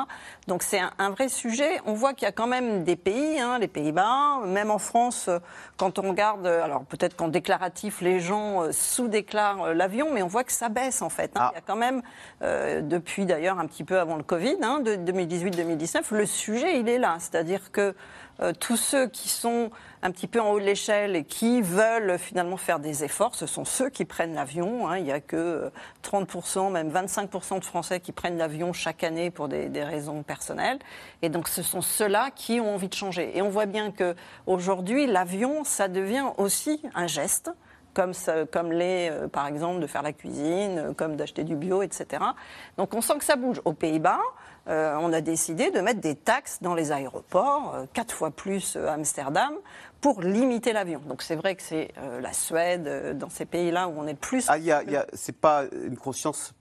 [0.47, 1.79] Donc c'est un, un vrai sujet.
[1.85, 5.27] On voit qu'il y a quand même des pays, hein, les Pays-Bas, même en France,
[5.29, 5.39] euh,
[5.77, 10.43] quand on regarde, euh, alors peut-être qu'en déclaratif, les gens sous-déclarent l'avion, mais on voit
[10.43, 11.31] que ça baisse en fait.
[11.35, 11.49] hein.
[11.53, 12.01] Il y a quand même,
[12.41, 16.89] euh, depuis d'ailleurs un petit peu avant le Covid, hein, de 2018-2019, le sujet, il
[16.89, 17.17] est là.
[17.19, 17.95] C'est-à-dire que
[18.41, 19.71] euh, tous ceux qui sont
[20.03, 23.47] un petit peu en haut de l'échelle et qui veulent finalement faire des efforts, ce
[23.47, 24.87] sont ceux qui prennent l'avion.
[24.87, 24.97] hein.
[24.97, 25.69] Il n'y a que euh,
[26.03, 30.79] 30%, même 25% de Français qui prennent l'avion chaque année pour des, raisons personnelles.
[31.21, 33.37] Et donc ce sont ceux-là qui ont envie de changer.
[33.37, 37.51] Et on voit bien que aujourd'hui, l'avion, ça devient aussi un geste
[37.93, 41.55] comme, ça- comme l'est, euh, par exemple, de faire la cuisine, euh, comme d'acheter du
[41.55, 42.23] bio, etc.
[42.77, 43.59] Donc on sent que ça bouge.
[43.65, 44.19] Aux Pays-Bas,
[44.67, 48.75] euh, on a décidé de mettre des taxes dans les aéroports, euh, quatre fois plus
[48.75, 49.53] euh, à Amsterdam,
[50.01, 50.99] pour limiter l'avion.
[51.07, 54.17] Donc c'est vrai que c'est euh, la Suède, dans ces pays-là où on est le
[54.17, 54.45] plus...
[54.49, 56.53] Ah, il y a, il y a- c'est pas une conscience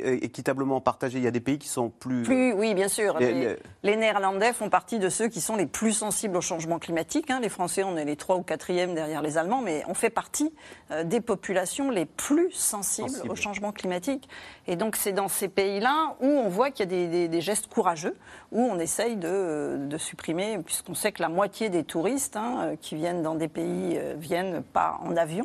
[0.00, 1.18] équitablement partagée.
[1.18, 2.22] Il y a des pays qui sont plus.
[2.22, 3.18] Plus, oui, bien sûr.
[3.18, 6.40] Les- Les, les- les Néerlandais font partie de ceux qui sont les plus sensibles au
[6.40, 7.30] changement climatique.
[7.30, 7.40] hein.
[7.40, 10.52] Les Français, on est les trois ou quatrièmes derrière les Allemands, mais on fait partie
[10.90, 14.28] euh, des populations les plus sensibles, au changement climatique.
[14.66, 17.40] Et donc, c'est dans ces pays-là où on voit qu'il y a des, des- des
[17.40, 18.14] gestes courageux,
[18.50, 22.76] où on essaye de, de supprimer, puisqu'on sait que la moitié des touristes hein, euh,
[22.80, 25.44] qui viennent dans des pays euh, viennent pas en avion.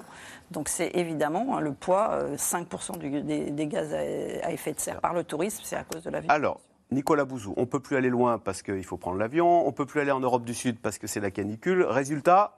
[0.51, 5.01] Donc c'est évidemment hein, le poids, euh, 5% du- des, gaz à, effet de serre
[5.01, 6.29] par le tourisme, c'est à cause de l'avion.
[6.29, 9.85] Alors, Nicolas Bouzou, on peut plus aller loin parce qu'il faut prendre l'avion, on peut
[9.85, 11.83] plus aller en Europe du Sud parce que c'est la canicule.
[11.83, 12.57] Résultat,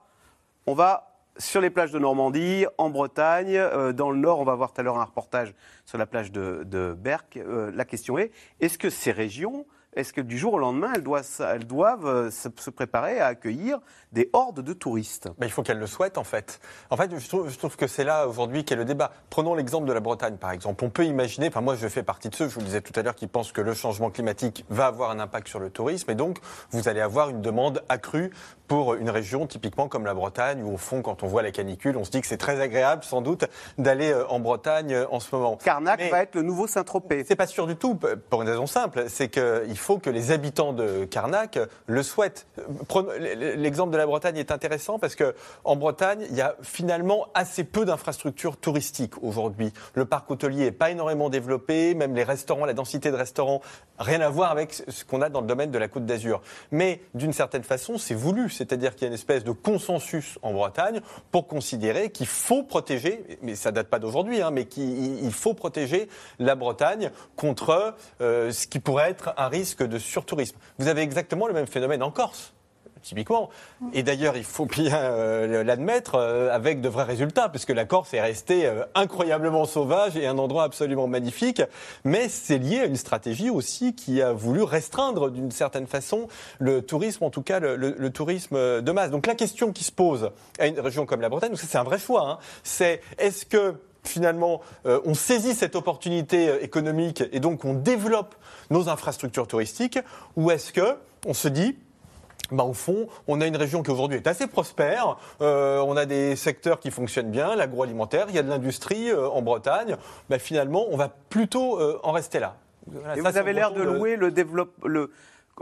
[0.67, 1.05] on va
[1.39, 4.81] sur les plages de Normandie, en Bretagne, euh, dans le Nord, on va voir tout
[4.81, 7.37] à l'heure un reportage sur la plage de, de Berck.
[7.37, 11.01] Euh, la question est, est-ce que ces régions, est-ce que du jour au lendemain, elles
[11.65, 13.79] doivent, euh, se, préparer à accueillir
[14.11, 15.29] des hordes de touristes?
[15.39, 16.59] Ben, il faut qu'elle le souhaite, en fait.
[16.89, 19.11] En fait, je trouve, je trouve que c'est là aujourd'hui qu'est le débat.
[19.29, 20.83] Prenons l'exemple de la Bretagne, par exemple.
[20.83, 22.93] On peut imaginer, enfin moi je fais partie de ceux, je vous le disais tout
[22.95, 26.11] à l'heure, qui pensent que le changement climatique va avoir un impact sur le tourisme,
[26.11, 26.37] et donc
[26.71, 28.31] vous allez avoir une demande accrue
[28.69, 31.97] pour une région typiquement comme la Bretagne, où au fond, quand on voit la canicule,
[31.97, 33.45] on se dit que c'est très agréable sans doute
[33.79, 35.57] d'aller euh, en Bretagne euh, en ce moment.
[35.57, 37.25] Carnac Mais- va être le nouveau Saint-Tropez.
[37.27, 40.71] c'est pas sûr du tout, pour une raison simple, c'est qu'il faut que les habitants
[40.71, 42.45] de Carnac le souhaitent.
[43.19, 47.63] L'exemple de la Bretagne est intéressant parce que en Bretagne, il y a finalement assez
[47.63, 49.73] peu d'infrastructures touristiques aujourd'hui.
[49.95, 53.61] Le parc hôtelier n'est pas énormément développé, même les restaurants, la densité de restaurants,
[53.97, 56.41] rien à voir avec ce qu'on a dans le domaine de la Côte d'Azur.
[56.71, 60.51] Mais d'une certaine façon, c'est voulu, c'est-à-dire qu'il y a une espèce de consensus en
[60.51, 60.99] Bretagne
[61.31, 65.53] pour considérer qu'il faut protéger, mais ça date pas d'aujourd'hui, hein, mais qu'il il faut
[65.53, 70.57] protéger la Bretagne contre euh, ce qui pourrait être un risque de surtourisme.
[70.77, 72.53] Vous avez exactement le même phénomène en Corse.
[73.01, 73.49] Typiquement.
[73.93, 78.13] Et d'ailleurs, il faut bien euh, l'admettre euh, avec de vrais résultats, puisque la Corse
[78.13, 81.61] est restée euh, incroyablement sauvage et un endroit absolument magnifique.
[82.03, 86.27] Mais c'est lié à une stratégie aussi qui a voulu restreindre d'une certaine façon
[86.59, 89.11] le tourisme, en tout cas le, tourisme de masse.
[89.11, 91.99] Donc la question qui se pose à une région comme la Bretagne, c'est un vrai
[91.99, 98.33] choix, hein, c'est est-ce que finalement, on saisit cette opportunité économique et donc on développe
[98.69, 99.99] nos infrastructures touristiques,
[100.35, 101.77] ou est-ce que on se dit
[102.51, 105.17] bah, au fond, on a une région qui aujourd'hui est assez prospère.
[105.41, 109.29] Euh, on a des secteurs qui fonctionnent bien, l'agroalimentaire, il y a de l'industrie euh,
[109.29, 109.97] en Bretagne.
[110.29, 112.55] Bah, finalement, on va plutôt euh, en rester là.
[112.87, 115.11] Voilà, Et ça, vous avez l'air de louer le, développe, le,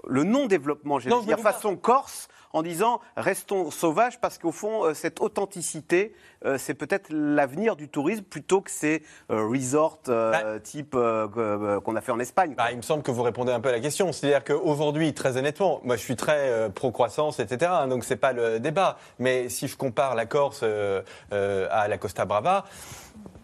[0.08, 1.52] le non-développement, je dire, pas.
[1.54, 6.14] façon corse, en disant restons sauvages, parce qu'au fond, euh, cette authenticité,
[6.46, 12.02] euh, c'est peut-être l'avenir du tourisme plutôt que ces euh, resorts euh, type qu'on a
[12.02, 12.54] fait en Espagne.
[12.56, 14.12] Bah, il me semble que vous répondez un peu à la question.
[14.12, 17.72] C'est-à-dire qu'aujourd'hui, très honnêtement, moi je suis très pro-croissance, etc.
[17.74, 18.98] hein, donc c'est pas le débat.
[19.20, 20.64] Mais si je compare la Corse
[21.32, 22.66] à la Costa Brava,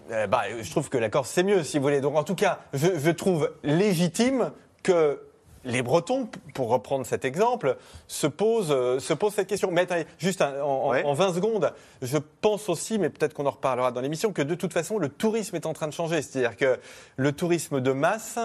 [0.10, 2.02] bah, je trouve que la Corse c'est mieux, si vous voulez.
[2.02, 4.52] Donc en tout cas, je, je trouve légitime
[4.84, 5.20] que
[5.66, 9.72] les Bretons, pour reprendre cet exemple, se posent, euh, se posent cette question.
[9.72, 11.04] Mais attendez, juste un- en- Ouais.
[11.04, 11.72] en 20 secondes,
[12.02, 15.10] je pense aussi, mais peut-être qu'on en reparlera dans l'émission, que de toute façon, le
[15.10, 16.22] tourisme est en train de changer.
[16.22, 16.80] C'est-à-dire que
[17.16, 18.40] le tourisme de masse,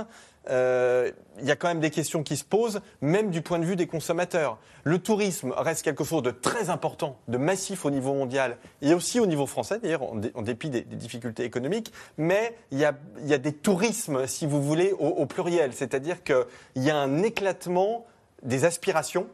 [0.50, 3.64] euh, il y a quand même des questions qui se posent, même du point de
[3.64, 4.58] vue des consommateurs.
[4.84, 9.20] Le tourisme reste quelque chose de très important, de massif au niveau mondial et aussi
[9.20, 11.92] au niveau français, d'ailleurs, en, dé- en dépit des, des difficultés économiques.
[12.16, 15.72] Mais il y a, il y a des tourismes, si vous voulez, au, au pluriel.
[15.74, 16.36] C'est-à-dire qu'il
[16.76, 18.06] y a un éclatement
[18.42, 19.26] des aspirations.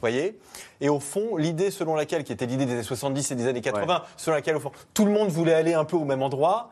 [0.00, 0.38] voyez
[0.80, 3.60] Et au fond, l'idée selon laquelle, qui était l'idée des années 70 et des années
[3.60, 6.70] 80, selon laquelle, au fond, tout le monde voulait aller un peu au même endroit,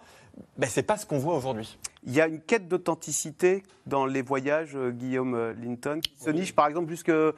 [0.58, 1.78] ben, c'est pas ce qu'on voit aujourd'hui.
[2.06, 6.30] Il y a une quête d'authenticité dans les voyages, euh, Guillaume euh, Linton, qui se
[6.30, 7.32] niche par exemple jusque, euh,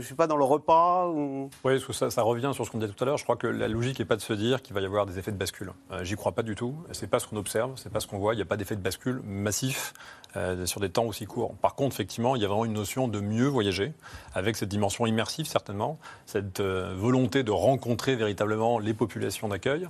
[0.00, 1.50] je sais pas, dans le repas ou...
[1.64, 3.18] Oui, parce que ça, ça revient sur ce qu'on disait tout à l'heure.
[3.18, 5.18] Je crois que la logique n'est pas de se dire qu'il va y avoir des
[5.18, 5.72] effets de bascule.
[5.92, 6.74] Euh, J'y crois pas du tout.
[6.92, 8.32] C'est pas ce qu'on observe, c'est pas ce qu'on voit.
[8.32, 9.92] Il n'y a pas d'effet de bascule massif
[10.36, 11.54] euh, sur des temps aussi courts.
[11.56, 13.92] Par contre, effectivement, il y a vraiment une notion de mieux voyager,
[14.34, 19.88] avec cette dimension immersive certainement, cette volonté de rencontrer véritablement les populations d'accueil,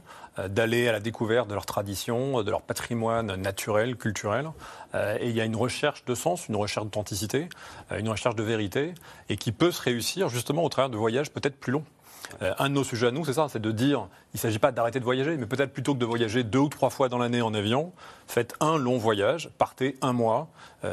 [0.49, 4.51] d'aller à la découverte de leurs traditions, de leur patrimoine naturel, culturel.
[4.95, 7.49] Euh, et il y a une recherche de sens, une recherche d'authenticité,
[7.93, 8.95] euh, une recherche de vérité,
[9.29, 11.85] et qui peut se réussir justement au travers de voyages peut-être plus longs.
[12.43, 14.59] Euh, un de nos sujets à nous, c'est ça, c'est de dire, il ne s'agit
[14.59, 17.19] pas d'arrêter de voyager, mais peut-être plutôt que de voyager deux ou trois fois dans
[17.19, 17.93] l'année en avion,
[18.27, 20.49] faites un long voyage, partez un mois,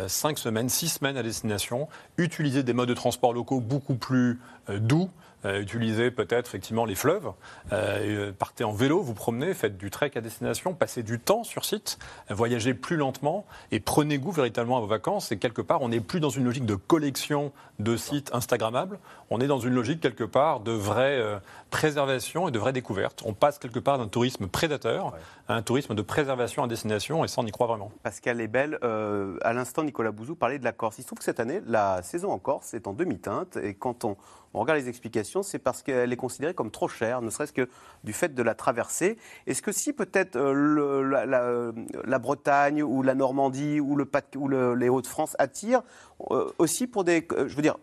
[0.07, 5.09] cinq semaines, six semaines à destination, utilisez des modes de transport locaux beaucoup plus doux,
[5.53, 7.31] utilisez peut-être effectivement les fleuves,
[7.71, 11.43] euh, euh, partez en vélo, vous promenez, faites du trek à destination, passez du temps
[11.43, 11.97] sur site,
[12.31, 15.31] euh, voyagez plus lentement et prenez goût véritablement à vos vacances.
[15.31, 19.41] Et quelque part, on n'est plus dans une logique de collection de sites Instagrammables, on
[19.41, 21.39] est dans une logique quelque part de vraie euh,
[21.75, 23.21] préservation et de vraie découverte.
[23.25, 25.13] On passe quelque part d'un tourisme prédateur
[25.47, 27.91] à un tourisme de préservation à destination, et ça, on y croit vraiment.
[28.01, 28.79] Pascal est belle.
[28.83, 30.97] Euh, à l'instant, Nicolas Bouzou parlait de la Corse.
[30.99, 33.57] Il se trouve que cette année, la saison en Corse est en demi-teinte.
[33.57, 34.15] Et quand on,
[34.53, 37.67] on regarde les explications, c'est parce qu'elle est considérée comme trop chère, ne serait-ce que
[38.03, 39.17] du fait de la traversée.
[39.45, 41.71] Est-ce que si peut-être euh, la, la-
[42.05, 45.83] la Bretagne ou la Normandie ou, le, Pas- ou le- les Hauts-de-France attirent
[46.31, 47.27] euh, aussi pour des...
[47.47, 47.77] Je veux dire,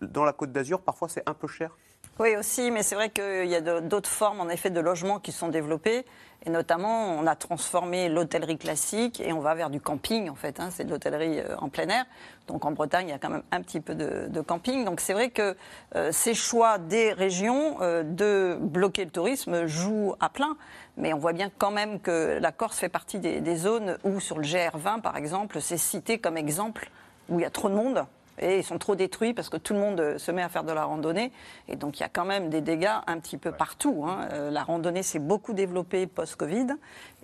[0.00, 1.76] dans la Côte d'Azur, parfois c'est un peu cher?
[2.20, 5.30] Oui, aussi, mais c'est vrai qu'il y a d'autres formes, en effet, de logements qui
[5.30, 6.04] sont développées.
[6.44, 10.58] Et notamment, on a transformé l'hôtellerie classique et on va vers du camping, en fait.
[10.58, 12.06] hein, c'est de l'hôtellerie euh, en plein air.
[12.48, 14.84] Donc en Bretagne, il y a quand même un petit peu de, camping.
[14.84, 15.56] Donc c'est vrai que
[15.94, 20.56] euh, ces choix des régions euh, de bloquer le tourisme jouent à plein.
[20.96, 24.38] Mais on voit bien quand même que la Corse fait partie des zones où, sur
[24.38, 26.90] le GR20, par exemple, c'est cité comme exemple
[27.28, 28.06] où il y a trop de monde.
[28.40, 30.72] Et ils sont trop détruits parce que tout le monde se met à faire de
[30.72, 31.32] la randonnée.
[31.68, 34.04] Et donc il y a quand même des dégâts un petit peu partout.
[34.06, 34.28] hein.
[34.32, 36.68] Euh, La randonnée s'est beaucoup développée post-Covid.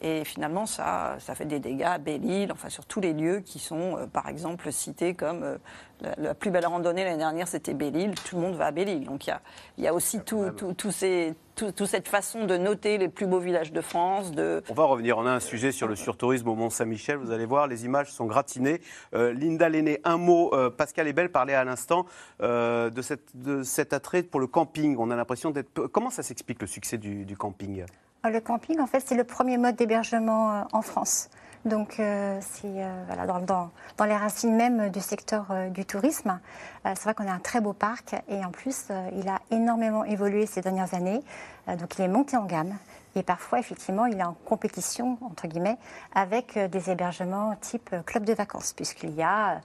[0.07, 3.59] Et finalement, ça, ça fait des dégâts à Belle-Île, enfin sur tous les lieux qui
[3.59, 5.57] sont, euh, par exemple, cités comme euh,
[6.03, 8.15] la, la plus belle randonnée l'année dernière, c'était Belle-Île.
[8.27, 9.07] Tout le monde va à Belle-Île.
[9.07, 9.41] Donc il y a,
[9.79, 13.09] il y a aussi tout, tout, tout ces, tout- toute cette façon de noter les
[13.09, 14.31] plus beaux villages de France.
[14.33, 14.63] De...
[14.69, 15.17] On va revenir.
[15.17, 17.17] On a un sujet sur le surtourisme au Mont-Saint-Michel.
[17.17, 18.83] Vous allez voir, les images sont gratinées.
[19.15, 20.53] Euh, Linda Lenné, un mot.
[20.53, 22.05] Euh, Pascal Ebel parlait à l'instant
[22.43, 24.97] euh, de, cette- de cet attrait pour le camping.
[24.99, 25.87] On a l'impression d'être.
[25.87, 27.87] Comment ça s'explique le succès du, du camping?
[28.25, 31.29] Le camping, en fait, c'est le premier mode d'hébergement euh, en France.
[31.67, 36.41] Donc, euh, c'est euh, dans, les racines même du secteur euh, du tourisme.
[36.87, 39.41] Euh, c'est vrai qu'on a un très beau parc et en plus, euh, il a
[39.51, 41.23] énormément évolué ces dernières années.
[41.69, 42.75] Euh, donc, il est monté en gamme.
[43.17, 45.79] Et parfois, effectivement, il est en compétition, entre guillemets,
[46.15, 49.59] avec euh, des hébergements type euh, club de vacances, puisqu'il y a, euh,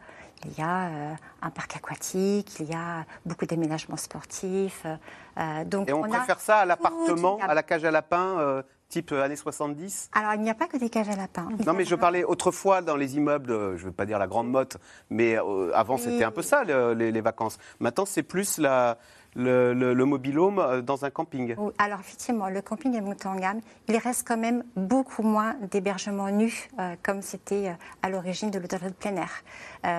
[0.46, 4.84] il y a euh, un parc aquatique, il y a beaucoup d'aménagements sportifs.
[4.86, 4.96] euh,
[5.38, 9.36] euh, donc Et on, préfère ça à l'appartement, à la cage à lapin, type années
[9.36, 11.48] 70 Alors, il n'y a pas que des cages à lapins.
[11.66, 14.50] Non, mais je parlais autrefois dans les immeubles, je ne veux pas dire la grande
[14.50, 14.78] motte,
[15.10, 16.02] mais euh, avant Oui.
[16.04, 17.58] c'était un peu ça, le- les, les vacances.
[17.80, 18.98] Maintenant, c'est plus la,
[19.36, 21.56] le, le, le mobilhome euh, dans un camping.
[21.78, 23.62] Alors effectivement, le camping est monté en gamme.
[23.88, 28.60] Il reste quand même beaucoup moins d'hébergements nus euh, comme c'était euh, à l'origine de
[28.60, 29.44] l'hôtel de plein air.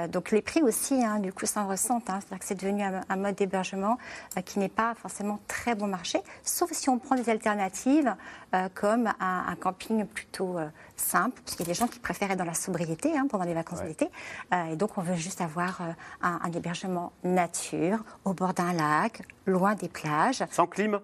[0.09, 2.11] Donc les prix aussi, hein, du coup, s'en ressentent.
[2.11, 2.19] hein.
[2.21, 3.97] C'est-à-dire que c'est devenu un, mode d'hébergement
[4.45, 8.15] qui n'est pas forcément très bon marché, sauf si on prend des alternatives
[8.55, 11.99] euh, comme un, un camping plutôt euh, simple, parce qu'il y a des gens qui
[11.99, 14.11] préfèrent être dans la sobriété hein, pendant les vacances d'été.
[14.53, 15.81] Euh, et donc on veut juste avoir
[16.23, 20.45] un, un hébergement nature, au bord d'un lac, loin des plages.
[20.51, 21.01] Sans clim?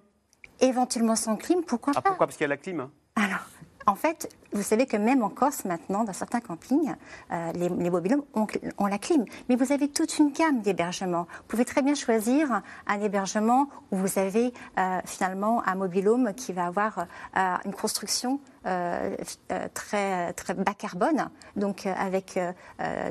[0.60, 2.08] Éventuellement sans clim, pourquoi Ah, pas?
[2.10, 2.26] pourquoi?
[2.26, 2.88] Parce qu'il y a la clim.
[3.16, 3.46] Alors,
[3.86, 6.94] en fait, vous savez que même en Corse maintenant, dans certains campings,
[7.32, 8.46] euh, les, les mobilhomes ont,
[8.78, 9.24] ont la clim.
[9.48, 11.26] Mais vous avez toute une gamme d'hébergements.
[11.38, 16.52] Vous pouvez très bien choisir un hébergement où vous avez euh, finalement un mobilhome qui
[16.52, 19.14] va avoir euh, une construction euh,
[19.52, 22.38] euh, très, très bas carbone, donc euh, avec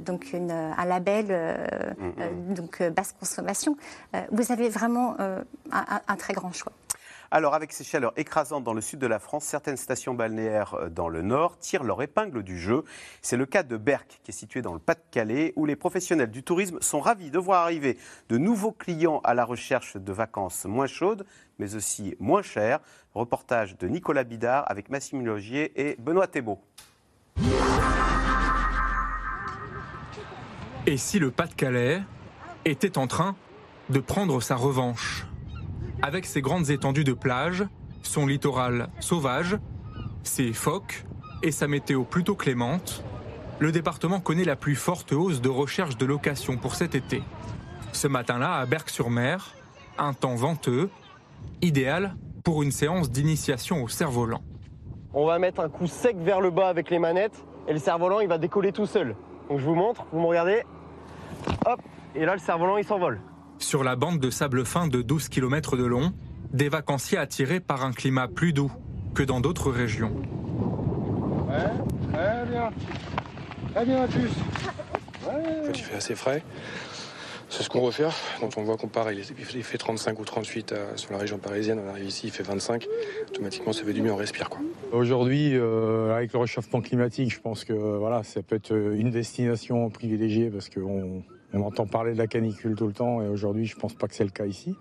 [0.06, 1.66] donc une- un label euh,
[2.50, 3.78] donc basse consommation.
[4.32, 6.74] Vous avez vraiment un- un- un très grand choix.
[7.36, 10.90] Alors, avec ces chaleurs écrasantes dans le sud de la France, certaines stations balnéaires euh,
[10.90, 12.86] dans le nord tirent leur épingle du jeu.
[13.22, 16.44] C'est le cas de Berck, qui est situé dans le Pas-de-Calais, où les professionnels du
[16.44, 17.98] tourisme sont ravis de voir arriver
[18.30, 21.26] de nouveaux clients à la recherche de vacances moins chaudes,
[21.60, 22.80] mais aussi moins chères.
[23.14, 26.62] Reportage de Nicolas Bidard avec Massime Logier et Benoît Thébault.
[30.88, 32.02] Et si le Pas-de-Calais
[32.64, 33.36] était en train
[33.90, 35.26] de prendre sa revanche?
[36.08, 37.66] Avec ses grandes étendues de plage,
[38.04, 39.58] son littoral sauvage,
[40.22, 41.04] ses phoques
[41.42, 43.04] et sa météo plutôt clémente,
[43.58, 47.24] le département connaît la plus forte hausse de recherche de location pour cet été.
[47.92, 49.56] Ce matin-là, à Berck-sur-Mer,
[49.98, 50.92] un temps venteux,
[51.64, 54.44] idéal pour une séance d'initiation au cerf-volant.
[55.12, 58.20] On va mettre un coup sec vers le bas avec les manettes et le cerf-volant
[58.20, 59.16] il va décoller tout seul.
[59.50, 60.62] Donc je vous montre, vous me regardez.
[61.66, 61.82] Hop,
[62.14, 63.20] et là le cerf-volant il s'envole.
[63.60, 66.14] Sur la bande de sable fin de 12 km de long,
[66.54, 68.72] des vacanciers attirés par un climat plus doux
[69.14, 70.12] que dans d'autres régions.
[71.48, 72.70] Ouais, très bien.
[73.74, 74.30] Très bien, plus.
[75.74, 76.44] Il fait assez frais.
[77.50, 78.14] C'est ce qu'on refaire.
[78.40, 79.24] Quand on voit qu'on part, il
[79.64, 82.86] fait 35 ou 38 à- sur la région parisienne, on arrive ici, il fait 25.
[83.30, 84.50] Automatiquement, ça fait du mieux, on respire.
[84.50, 84.60] quoi.
[84.92, 89.90] Aujourd'hui, euh, avec le réchauffement climatique, je pense que voilà, ça peut être une destination
[89.90, 91.24] privilégiée parce qu'on
[91.56, 94.16] on entend parler de la canicule tout le temps et aujourd'hui, je pense pas que
[94.16, 94.76] c'est le cas ici.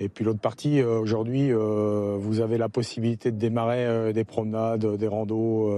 [0.00, 4.24] Et puis l'autre partie, euh, aujourd'hui, euh, vous avez la possibilité de démarrer euh, des
[4.24, 5.70] promenades, des randos.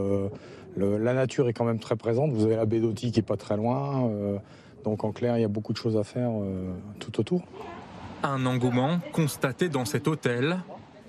[0.77, 2.33] la nature est quand même très présente.
[2.33, 4.09] Vous avez la baie d'Oti qui est pas très loin.
[4.85, 6.31] donc en clair, il y a beaucoup de choses à faire
[6.99, 7.43] tout autour.
[8.23, 10.59] Un engouement constaté dans cet hôtel.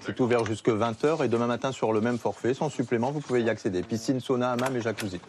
[0.01, 3.41] C'est ouvert jusque 20h et demain matin sur le même forfait, sans supplément, vous pouvez
[3.41, 3.83] y accéder.
[3.83, 5.21] Piscine, sauna, hammam et jacuzzi.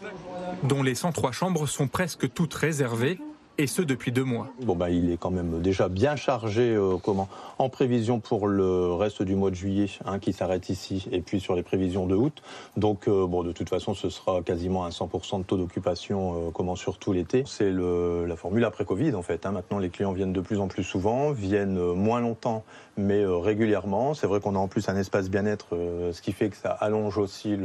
[0.64, 3.20] dont les 103 chambres sont presque toutes réservées,
[3.56, 4.48] et ce depuis deux mois.
[4.62, 8.92] Bon bah il est quand même déjà bien chargé euh, comment en prévision pour le
[8.94, 12.16] reste du mois de juillet hein, qui s'arrête ici et puis sur les prévisions de
[12.16, 12.42] août.
[12.76, 16.50] Donc euh, bon de toute façon ce sera quasiment un 100% de taux d'occupation euh,
[16.52, 17.44] comment sur tout l'été.
[17.46, 19.46] C'est la formule après Covid en fait.
[19.46, 19.52] hein.
[19.52, 22.64] Maintenant les clients viennent de plus en plus souvent, viennent moins longtemps
[22.96, 24.14] mais régulièrement.
[24.14, 25.70] C'est vrai qu'on a en plus un espace bien-être,
[26.12, 27.56] ce qui fait que ça allonge aussi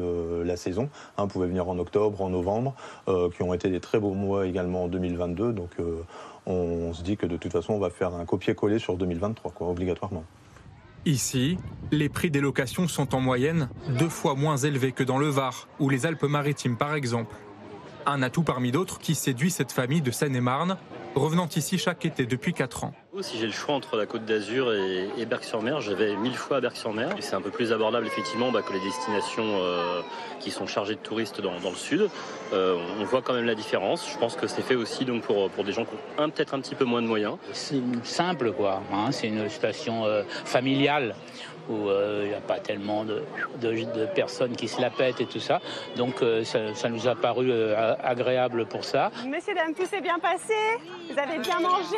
[0.44, 0.90] la saison.
[1.18, 2.74] Hein, vous pouvez venir en octobre, en novembre,
[3.06, 5.54] qui ont été des très beaux mois également en 2022.
[5.54, 5.79] Donc
[6.46, 9.70] on se dit que de toute façon, on va faire un copier-coller sur 2023, quoi,
[9.70, 10.24] obligatoirement.
[11.06, 11.58] Ici,
[11.92, 15.68] les prix des locations sont en moyenne deux fois moins élevés que dans le Var
[15.80, 17.36] ou les Alpes-Maritimes par exemple.
[18.06, 20.78] Un atout parmi d'autres qui séduit cette famille de Seine-et-Marne,
[21.16, 22.94] revenant ici chaque été depuis 4 ans.
[23.22, 26.58] Si j'ai le choix entre la Côte d'Azur et, et Berck-sur-Mer, je vais mille fois
[26.58, 27.10] à Berck-sur-Mer.
[27.20, 30.02] C'est un peu plus abordable effectivement bah, que les destinations euh,
[30.40, 32.10] qui sont chargées de touristes dans, le sud.
[32.54, 34.10] Euh, on voit quand même la différence.
[34.10, 36.62] Je pense que c'est fait aussi donc pour, pour des gens qui ont peut-être un
[36.62, 37.36] petit peu moins de moyens.
[37.52, 38.82] C'est simple, quoi.
[38.94, 39.12] hein.
[39.12, 41.16] C'est une station euh, familiale
[41.70, 43.24] où euh, il n'y a pas tellement de,
[43.62, 45.62] de- de personnes qui se la pètent et tout ça.
[45.96, 49.12] Donc euh, ça, ça nous a paru euh, agréable pour ça.
[49.28, 50.54] Messieurs, dames, tout s'est bien passé?
[51.12, 51.98] Vous avez bien mangé?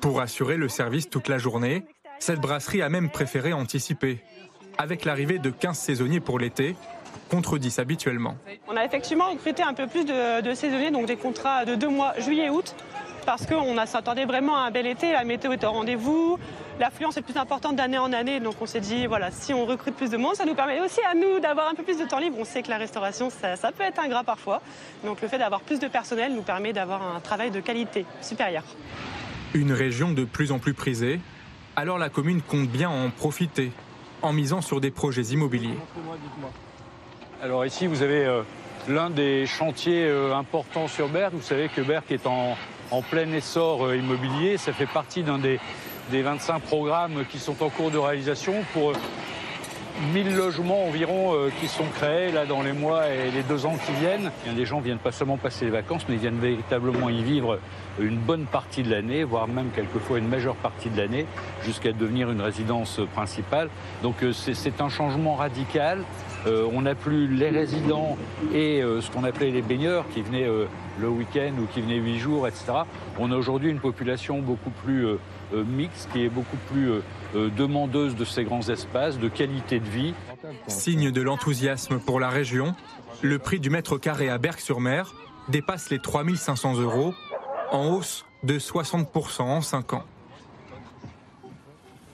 [0.00, 1.82] Pour assurer le service toute la journée,
[2.18, 4.18] cette brasserie a même préféré anticiper.
[4.76, 6.76] Avec l'arrivée de 15 saisonniers pour l'été,
[7.30, 8.36] contre 10 habituellement.
[8.68, 11.88] On a effectivement recruté un peu plus de, de saisonniers, donc des contrats de deux
[11.88, 12.74] mois, juillet-août,
[13.28, 16.38] parce qu'on s'attendait vraiment à un bel été, la météo est au rendez-vous,
[16.80, 19.94] l'affluence est plus importante d'année en année, donc on s'est dit, voilà, si on recrute
[19.94, 22.20] plus de monde, ça nous permet aussi à nous d'avoir un peu plus de temps
[22.20, 22.38] libre.
[22.40, 24.62] On sait que la restauration, ça, ça peut être ingrat parfois,
[25.04, 28.64] donc le fait d'avoir plus de personnel nous permet d'avoir un travail de qualité supérieure.
[29.52, 31.20] Une région de plus en plus prisée,
[31.76, 33.72] alors la commune compte bien en profiter,
[34.22, 35.76] en misant sur des projets immobiliers.
[37.42, 38.40] Alors ici, vous avez euh,
[38.88, 41.34] l'un des chantiers euh, importants sur Berck.
[41.34, 42.56] Vous savez que Berck est en,
[42.90, 44.56] en plein essor euh, immobilier.
[44.56, 45.60] Ça fait partie d'un des,
[46.10, 48.94] des 25 programmes qui sont en cours de réalisation pour euh,
[50.14, 53.76] 1000 logements environ euh, qui sont créés là dans les mois et les deux ans
[53.84, 54.30] qui viennent.
[54.56, 57.58] Les gens viennent pas seulement passer les vacances, mais ils viennent véritablement y vivre
[57.98, 61.26] une bonne partie de l'année, voire même quelquefois une majeure partie de l'année,
[61.64, 63.70] jusqu'à devenir une résidence principale.
[64.02, 66.04] Donc euh, c'est un changement radical.
[66.46, 68.16] Euh, on n'a plus les résidents
[68.54, 70.66] et euh, ce qu'on appelait les baigneurs qui venaient euh,
[71.00, 72.72] le week-end ou qui venaient huit jours, etc.
[73.18, 75.16] On a aujourd'hui une population beaucoup plus euh,
[75.54, 77.02] euh, mixte, qui est beaucoup plus euh,
[77.34, 80.14] euh, demandeuse de ces grands espaces, de qualité de vie.
[80.66, 82.74] Signe de l'enthousiasme pour la région,
[83.22, 85.14] le prix du mètre carré à Berck-sur-Mer
[85.48, 87.14] dépasse les 3500 euros,
[87.70, 90.04] en hausse de 60% en 5 ans.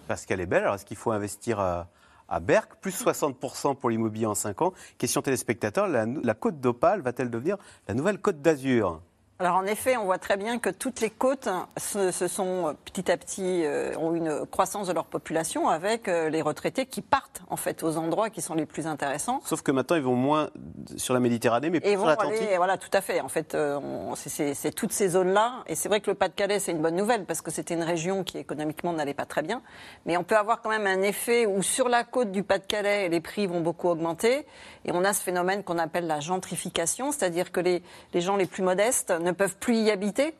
[0.07, 1.89] Parce qu'elle est belle, alors est-ce qu'il faut investir à,
[2.28, 4.72] à Berck Plus 60% pour l'immobilier en 5 ans.
[4.98, 7.56] Question téléspectateur, la, la côte d'Opale va-t-elle devenir
[7.88, 9.00] la nouvelle côte d'Azur?
[9.41, 12.72] Alors en effet, on voit très bien que toutes les côtes se, se sont euh,
[12.85, 17.03] petit à petit euh, ont une croissance de leur population avec euh, les retraités qui
[17.03, 19.41] partent en fait aux endroits qui sont les plus intéressants.
[19.45, 20.51] Sauf que maintenant, ils vont moins
[20.97, 22.49] sur la Méditerranée, mais plus sur vont l'Atlantique.
[22.57, 23.20] voilà, tout à fait.
[23.22, 23.80] En fait, euh,
[24.14, 25.64] c'est toutes ces zones-là.
[25.66, 28.22] Et c'est vrai que le Pas-de-Calais, c'est une bonne nouvelle parce que c'était une région
[28.22, 29.62] qui économiquement n'allait pas très bien.
[30.07, 33.20] Mais on peut avoir quand même un effet où sur la côte du Pas-de-Calais, les
[33.20, 34.47] prix vont beaucoup augmenter.
[34.85, 37.82] Et on a ce phénomène qu'on appelle la gentrification, c'est-à-dire que les,
[38.12, 40.34] les gens les plus modestes ne peuvent plus y habiter.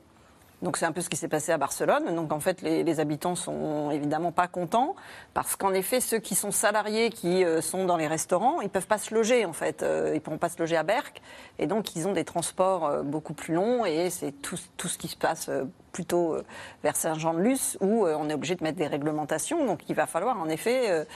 [0.65, 2.15] Donc c'est un peu ce qui s'est passé à Barcelone.
[2.17, 4.97] Donc en fait, les, les habitants sont évidemment pas contents
[5.35, 8.87] parce qu'en effet, ceux qui sont salariés, qui euh, sont dans les restaurants, ils peuvent
[8.87, 9.83] pas se loger en fait.
[9.83, 11.21] Euh, ils pourront pas se loger à Berck
[11.59, 14.97] et donc ils ont des transports euh, beaucoup plus longs et c'est tout, tout ce
[14.97, 15.51] qui se passe
[15.93, 16.39] plutôt
[16.83, 19.65] vers Saint-Jean-de-Luz où on est obligé de mettre des réglementations.
[19.65, 21.07] Donc il va falloir en effet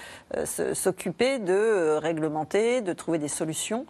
[0.45, 3.87] s'occuper de réglementer, de trouver des solutions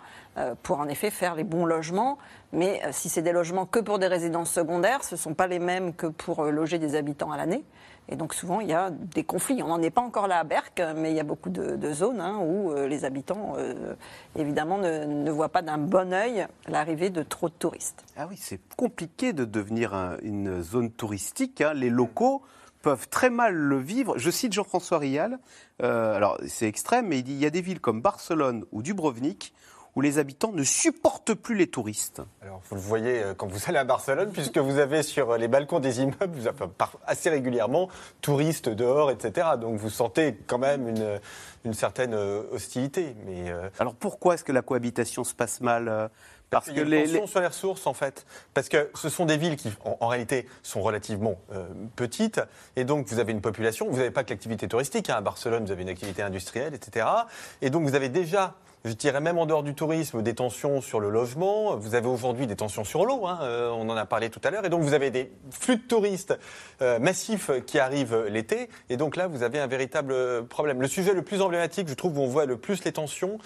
[0.63, 2.19] pour en effet faire les bons logements.
[2.53, 5.47] Mais euh, si c'est des logements que pour des résidences secondaires, ce ne sont pas
[5.47, 7.65] les mêmes que pour euh, loger des habitants à l'année.
[8.11, 9.63] Et donc souvent, il y a des conflits.
[9.63, 12.23] On n'en est pas encore là à Berck, mais il y a beaucoup de, zones
[12.23, 13.95] hein, où euh, les habitants, euh,
[14.35, 18.03] évidemment, ne, voient pas d'un bon œil l'arrivée de trop de touristes.
[18.17, 21.61] Ah oui, c'est compliqué de devenir un- une zone touristique.
[21.61, 21.75] hein.
[21.75, 22.41] Les locaux
[22.81, 24.17] peuvent très mal le vivre.
[24.17, 25.39] Je cite Jean-François Rial.
[25.83, 28.81] euh, alors, c'est extrême, mais il dit il y a des villes comme Barcelone ou
[28.81, 29.53] Dubrovnik
[29.99, 32.23] où les habitants ne supportent plus les touristes.
[32.41, 35.49] Alors, vous le voyez euh, quand vous allez à Barcelone, puisque vous avez sur les
[35.49, 36.57] balcons des immeubles, vous avez
[37.05, 37.89] assez régulièrement
[38.21, 39.49] touristes dehors, etc.
[39.61, 41.19] Donc vous sentez quand même une,
[41.65, 43.17] une certaine euh, hostilité.
[43.27, 46.07] Mais, euh, Alors pourquoi est-ce que la cohabitation se passe mal euh,
[46.49, 48.25] Parce que les, les- sur les ressources, en fait.
[48.55, 52.41] Parce que ce sont des villes qui, en, en réalité, sont relativement euh, petites.
[52.77, 53.89] Et donc, vous avez une population.
[53.91, 55.11] Vous n'avez pas que l'activité touristique.
[55.11, 55.17] hein.
[55.17, 57.05] À Barcelone, vous avez une activité industrielle, etc.
[57.63, 58.55] Et donc, vous avez déjà.
[58.89, 61.77] Je dirais même en dehors du tourisme, des tensions sur le logement.
[61.77, 63.27] Vous avez aujourd'hui des tensions sur l'eau.
[63.27, 63.39] hein.
[63.43, 64.65] Euh, on en a parlé tout à l'heure.
[64.65, 66.39] Et donc, vous avez des flux de touristes
[66.81, 68.71] euh, massifs qui arrivent l'été.
[68.89, 70.81] Et donc là, vous avez un véritable euh, problème.
[70.81, 73.39] Le sujet le plus emblématique, je trouve, où on voit le plus les tensions,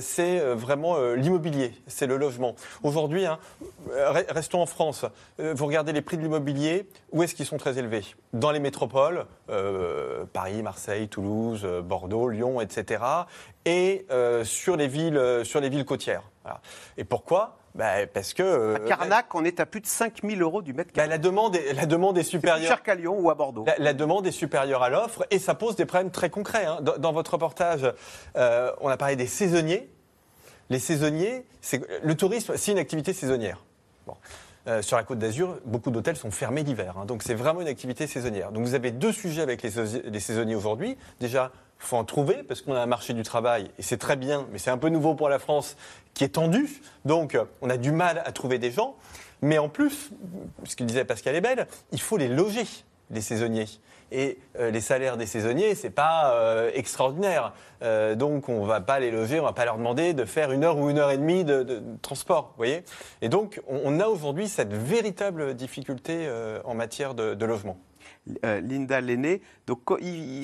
[0.00, 2.54] c'est vraiment l'immobilier, c'est le logement.
[2.82, 3.38] Aujourd'hui, hein,
[3.88, 5.06] re- restons en France.
[5.38, 8.04] Vous regardez les prix de l'immobilier, où est-ce qu'ils sont très élevés?
[8.32, 9.24] Dans les métropoles,
[10.32, 13.02] Paris, Marseille, Toulouse, Bordeaux, Lyon, etc.
[13.66, 16.22] Et euh, sur, les villes, euh, sur les villes côtières.
[16.42, 16.60] Voilà.
[16.98, 17.56] Et pourquoi?
[17.74, 18.42] Bah, Parce que...
[18.42, 21.08] euh, à Carnac, on est à plus de 5000 euros du mètre carré.
[21.08, 22.68] bah, la, demande est, la demande est C'est plus supérieure.
[22.68, 23.64] cher qu'à Lyon ou à Bordeaux.
[23.66, 26.66] La, la demande est supérieure à l'offre et ça pose des problèmes très concrets.
[26.66, 26.78] hein.
[26.82, 27.90] Dans, dans votre reportage,
[28.36, 29.90] euh, on a parlé des saisonniers.
[30.70, 33.64] Les saisonniers, c'est le tourisme, c'est une activité saisonnière.
[34.06, 34.14] Bon.
[34.68, 36.96] euh, sur la Côte d'Azur, beaucoup d'hôtels sont fermés l'hiver.
[36.98, 37.06] hein.
[37.06, 38.52] donc c'est vraiment une activité saisonnière.
[38.52, 39.70] Donc vous avez deux sujets avec les,
[40.04, 40.96] les saisonniers aujourd'hui.
[41.20, 41.50] Déjà,
[41.80, 44.46] il faut en trouver parce qu'on a un marché du travail et c'est très bien,
[44.52, 45.76] mais c'est un peu nouveau pour la France
[46.14, 46.80] qui est tendu.
[47.04, 48.96] Donc on a du mal à trouver des gens.
[49.42, 50.10] Mais en plus,
[50.64, 52.66] ce que disait Pascal Ebel, il faut les loger,
[53.10, 53.66] les saisonniers.
[54.10, 57.52] Et euh, les salaires des saisonniers, c'est pas euh, extraordinaire.
[57.82, 60.64] Euh, donc on va pas les loger, on va pas leur demander de faire une
[60.64, 62.84] heure ou une heure et demie de, transport, voyez?
[63.22, 66.28] Et donc on, a aujourd'hui cette véritable difficulté
[66.64, 67.76] en matière de, de logement.
[68.44, 69.80] Euh, Linda Lenné, donc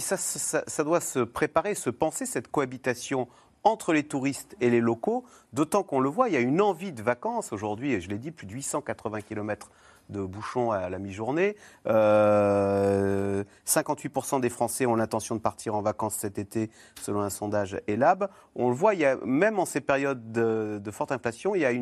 [0.00, 3.26] ça, doit se préparer, se penser cette cohabitation
[3.64, 6.92] entre les touristes et les locaux, d'autant qu'on le voit, il y a une envie
[6.92, 9.70] de vacances aujourd'hui, je l'ai dit, plus de 880 km
[10.10, 11.56] de bouchons à la mi-journée.
[11.86, 16.70] Euh, 58% des Français ont l'intention de partir en vacances cet été,
[17.00, 18.28] selon un sondage ELAB.
[18.56, 21.64] On le voit, il y a, même en ces périodes de, forte inflation, il y
[21.64, 21.72] a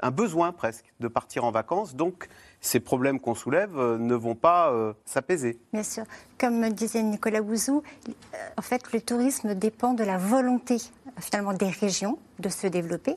[0.00, 1.96] un besoin presque de partir en vacances.
[1.96, 2.28] Donc,
[2.60, 5.58] ces problèmes qu'on soulève euh, ne vont pas euh, s'apaiser.
[5.72, 6.04] Bien sûr.
[6.38, 8.12] Comme disait Nicolas Bouzou, euh,
[8.56, 10.78] en fait, le tourisme dépend de la volonté
[11.18, 13.16] finalement des régions de se développer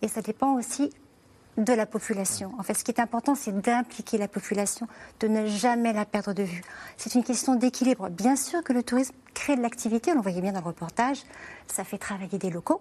[0.00, 0.90] et ça dépend aussi
[1.56, 2.52] de la population.
[2.58, 4.86] En fait, ce qui est important, c'est d'impliquer la population,
[5.18, 6.62] de ne jamais la perdre de vue.
[6.96, 8.08] C'est une question d'équilibre.
[8.08, 11.22] Bien sûr que le tourisme crée de l'activité, on le voyait bien dans le reportage,
[11.66, 12.80] ça fait travailler des locaux,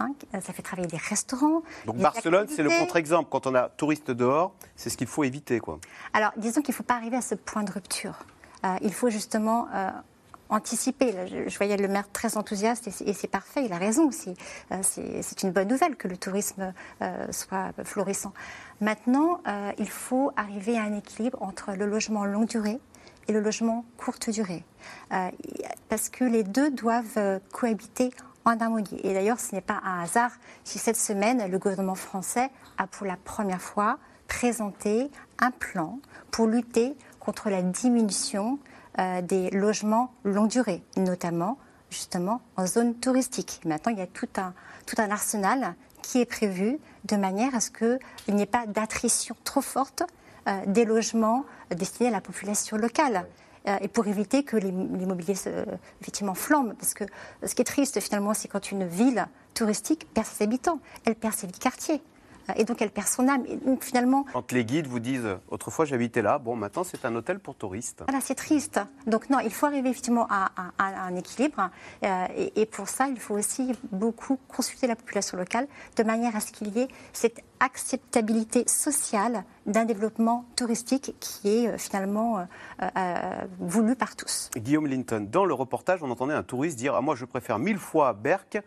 [0.00, 1.62] hein, ça fait travailler des restaurants.
[1.86, 3.28] Donc des Barcelone, c'est le contre-exemple.
[3.30, 5.58] Quand on a touriste dehors, c'est ce qu'il faut éviter.
[5.60, 5.78] Quoi.
[6.12, 8.14] Alors, disons qu'il ne faut pas arriver à ce point de rupture.
[8.64, 9.90] Euh, il faut justement euh,
[10.48, 11.12] anticiper.
[11.26, 14.10] Je, je voyais le maire très enthousiaste et c'est- parfait, il a raison.
[14.10, 14.34] C'est
[14.72, 16.72] euh, c'est- une bonne nouvelle que le tourisme
[17.02, 18.32] euh, soit florissant.
[18.80, 22.78] Maintenant, euh, il faut arriver à un équilibre entre le logement longue durée
[23.28, 24.64] et le logement courte durée.
[25.12, 25.30] Euh,
[25.88, 28.10] parce que les deux doivent euh, cohabiter
[29.02, 30.30] Et d'ailleurs, ce n'est pas un hasard
[30.62, 35.98] si cette semaine, le gouvernement français a pour la première fois présenté un plan
[36.30, 38.58] pour lutter contre la diminution
[38.98, 41.58] euh, des logements longue durée, notamment
[41.90, 43.60] justement en zone touristique.
[43.64, 44.54] Maintenant, il y a tout un,
[44.86, 49.34] tout un arsenal qui est prévu de manière à ce qu'il n'y ait pas d'attrition
[49.42, 50.04] trop forte
[50.46, 53.26] euh, des logements destinés à la population locale.
[53.68, 55.34] Euh, et pour éviter que l'immobilier
[56.00, 56.74] effectivement flambe.
[56.78, 57.04] Parce que
[57.44, 61.34] ce qui est triste finalement, c'est quand une ville touristique perd ses habitants, elle perd
[61.34, 61.94] ses vies de quartier.
[61.94, 62.15] Euh,
[62.56, 63.44] Et donc elle perd son âme.
[63.46, 67.14] Et donc, finalement, Quand les guides vous disent autrefois j'habitais là, bon maintenant c'est un
[67.16, 68.02] hôtel pour touristes.
[68.06, 68.80] Voilà, c'est triste.
[69.06, 71.70] Donc non, il faut arriver effectivement à, à- à un équilibre.
[72.04, 75.66] Euh, et, et pour ça, il faut aussi beaucoup consulter la population locale
[75.96, 81.68] de manière à ce qu'il y ait cette acceptabilité sociale d'un développement touristique qui est
[81.68, 82.44] euh, finalement euh,
[82.96, 83.14] euh,
[83.60, 84.50] voulu par tous.
[84.56, 87.78] Guillaume Linton, dans le reportage, on entendait un touriste dire ah, Moi je préfère mille
[87.78, 88.58] fois Berck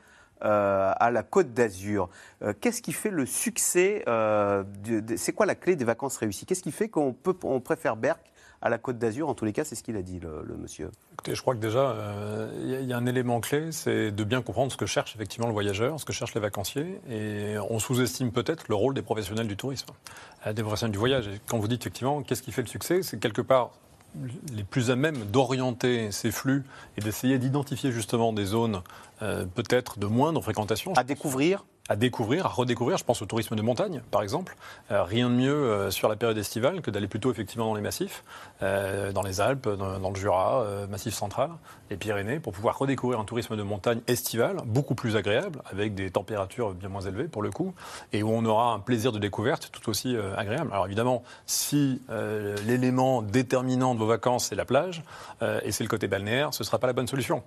[0.44, 2.10] euh, à la Côte d'Azur.
[2.42, 4.64] Euh, Qu'est-ce qui fait le succès euh,
[5.18, 6.46] C'est quoi la clé des vacances réussies?
[6.46, 8.20] Qu'est-ce qui fait qu'on on préfère Berck
[8.62, 9.28] à la Côte d'Azur?
[9.30, 10.92] En tous les cas, c'est ce qu'il a dit, le, monsieur.
[11.14, 11.96] Écoutez, je crois que déjà,
[12.62, 15.54] il y a- un élément clé, c'est de bien comprendre ce que cherche effectivement le
[15.54, 17.00] voyageur, ce que cherchent les vacanciers.
[17.10, 19.88] Et on sous-estime peut-être le rôle des professionnels du tourisme,
[20.54, 21.28] des professionnels du voyage.
[21.28, 23.72] Et quand vous dites effectivement qu'est-ce qui fait le succès, c'est quelque part
[24.54, 26.64] les plus à même d'orienter ces flux
[26.98, 28.82] et d'essayer d'identifier justement des zones
[29.22, 30.94] euh, peut-être de moindre fréquentation.
[30.94, 32.98] À découvrir à découvrir, à redécouvrir.
[32.98, 34.56] Je pense au tourisme de montagne, par exemple.
[34.92, 37.82] Euh, rien de mieux euh, sur la période estivale que d'aller plutôt effectivement dans les
[37.82, 38.24] massifs,
[38.62, 41.50] euh, dans les Alpes, dans, dans le Jura, Massif central,
[41.90, 46.12] les Pyrénées, pour pouvoir redécouvrir un tourisme de montagne estival, beaucoup plus agréable, avec des
[46.12, 47.74] températures bien moins élevées pour le coup,
[48.14, 50.70] et où on aura un plaisir de découverte tout aussi agréable.
[50.72, 52.02] Alors évidemment, si
[52.68, 55.02] l'élément déterminant de vos vacances c'est la plage,
[55.64, 57.44] et c'est le côté balnéaire, ce ne sera pas la bonne solution.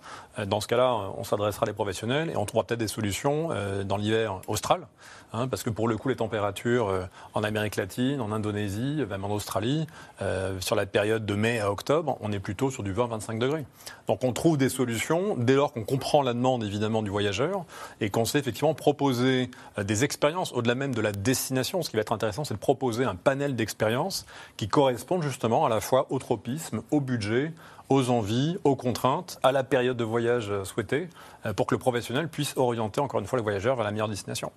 [0.47, 3.51] Dans ce cas-là, on s'adressera à des professionnels et on trouvera peut-être des solutions
[3.84, 4.87] dans l'hiver austral,
[5.33, 7.05] hein, parce que pour le coup, les températures euh,
[7.35, 9.87] en Amérique latine, en Indonésie, même en Australie,
[10.20, 13.64] euh, sur la période de mai à octobre, on est plutôt sur du 20-25 degrés.
[14.07, 17.64] Donc on trouve des solutions dès lors qu'on comprend la demande évidemment du voyageur
[18.01, 21.83] et qu'on sait effectivement proposer euh, des expériences au-delà même de la destination.
[21.83, 24.26] Ce qui va être intéressant, c'est de proposer un panel d'expériences
[24.57, 27.53] qui correspondent justement à la fois au tropisme, au budget,
[27.93, 31.11] aux envies, aux contraintes, à la période de voyage euh, souhaitée,
[31.45, 34.09] euh, pour que le professionnel puisse orienter encore une fois le voyageur vers la meilleure
[34.09, 34.51] destination.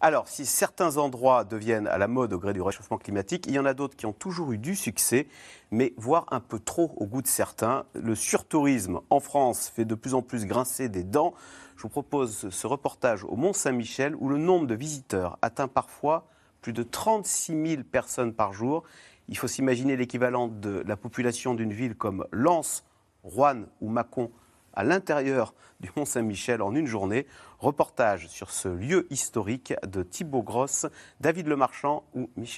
[0.00, 3.58] Alors, si certains endroits deviennent à la mode au gré du réchauffement climatique, il y
[3.58, 5.26] en a d'autres qui ont toujours eu du succès,
[5.72, 7.86] mais voire un peu trop au goût de certains.
[7.94, 11.34] Le surtourisme en France fait de plus en plus grincer des dents.
[11.76, 16.28] Je vous propose ce reportage au Mont-Saint-Michel où le nombre de visiteurs atteint parfois
[16.60, 18.84] plus de 36 000 personnes par jour.
[19.28, 22.84] Il faut s'imaginer l'équivalent de la population d'une ville comme Lens,
[23.24, 24.30] Rouen ou Mâcon
[24.72, 27.26] à l'intérieur du Mont Saint-Michel en une journée.
[27.58, 30.86] Reportage sur ce lieu historique de Thibaut Grosse,
[31.20, 32.04] David Lemarchand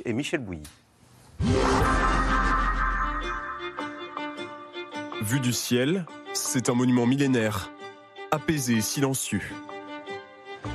[0.05, 0.69] et Michel Bouilly.
[5.23, 7.71] Vu du ciel, c'est un monument millénaire,
[8.31, 9.43] apaisé et silencieux.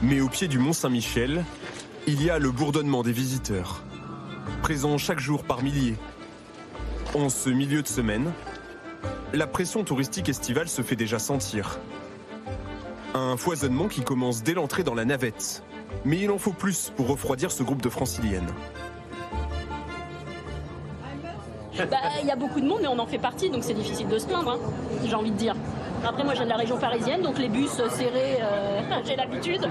[0.01, 1.43] Mais au pied du Mont Saint-Michel,
[2.07, 3.83] il y a le bourdonnement des visiteurs,
[4.61, 5.95] présents chaque jour par milliers.
[7.15, 8.31] En ce milieu de semaine,
[9.33, 11.79] la pression touristique estivale se fait déjà sentir.
[13.13, 15.63] Un foisonnement qui commence dès l'entrée dans la navette.
[16.05, 18.49] Mais il en faut plus pour refroidir ce groupe de franciliennes.
[21.77, 24.07] Bah, Il y a beaucoup de monde, mais on en fait partie, donc c'est difficile
[24.07, 24.59] de se plaindre, hein,
[25.05, 25.55] j'ai envie de dire.
[26.05, 29.61] Après, moi, je viens de la région parisienne, donc les bus serrés, euh, j'ai l'habitude.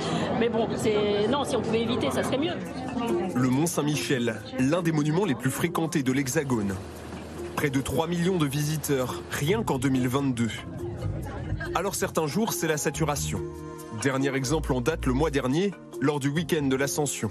[0.40, 2.54] Mais bon, c'est non, si on pouvait éviter, ça serait mieux.
[3.34, 6.74] Le Mont Saint-Michel, l'un des monuments les plus fréquentés de l'Hexagone.
[7.56, 10.48] Près de 3 millions de visiteurs, rien qu'en 2022.
[11.74, 13.40] Alors certains jours, c'est la saturation.
[14.02, 17.30] Dernier exemple en date le mois dernier, lors du week-end de l'Ascension.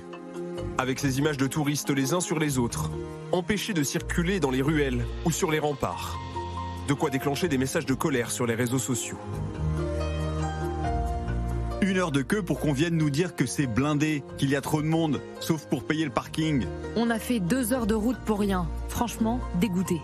[0.78, 2.92] Avec ces images de touristes les uns sur les autres,
[3.32, 6.18] empêchés de circuler dans les ruelles ou sur les remparts.
[6.88, 9.18] De quoi déclencher des messages de colère sur les réseaux sociaux.
[11.82, 14.62] Une heure de queue pour qu'on vienne nous dire que c'est blindé, qu'il y a
[14.62, 16.66] trop de monde, sauf pour payer le parking.
[16.96, 18.68] On a fait deux heures de route pour rien.
[18.88, 20.00] Franchement, dégoûté.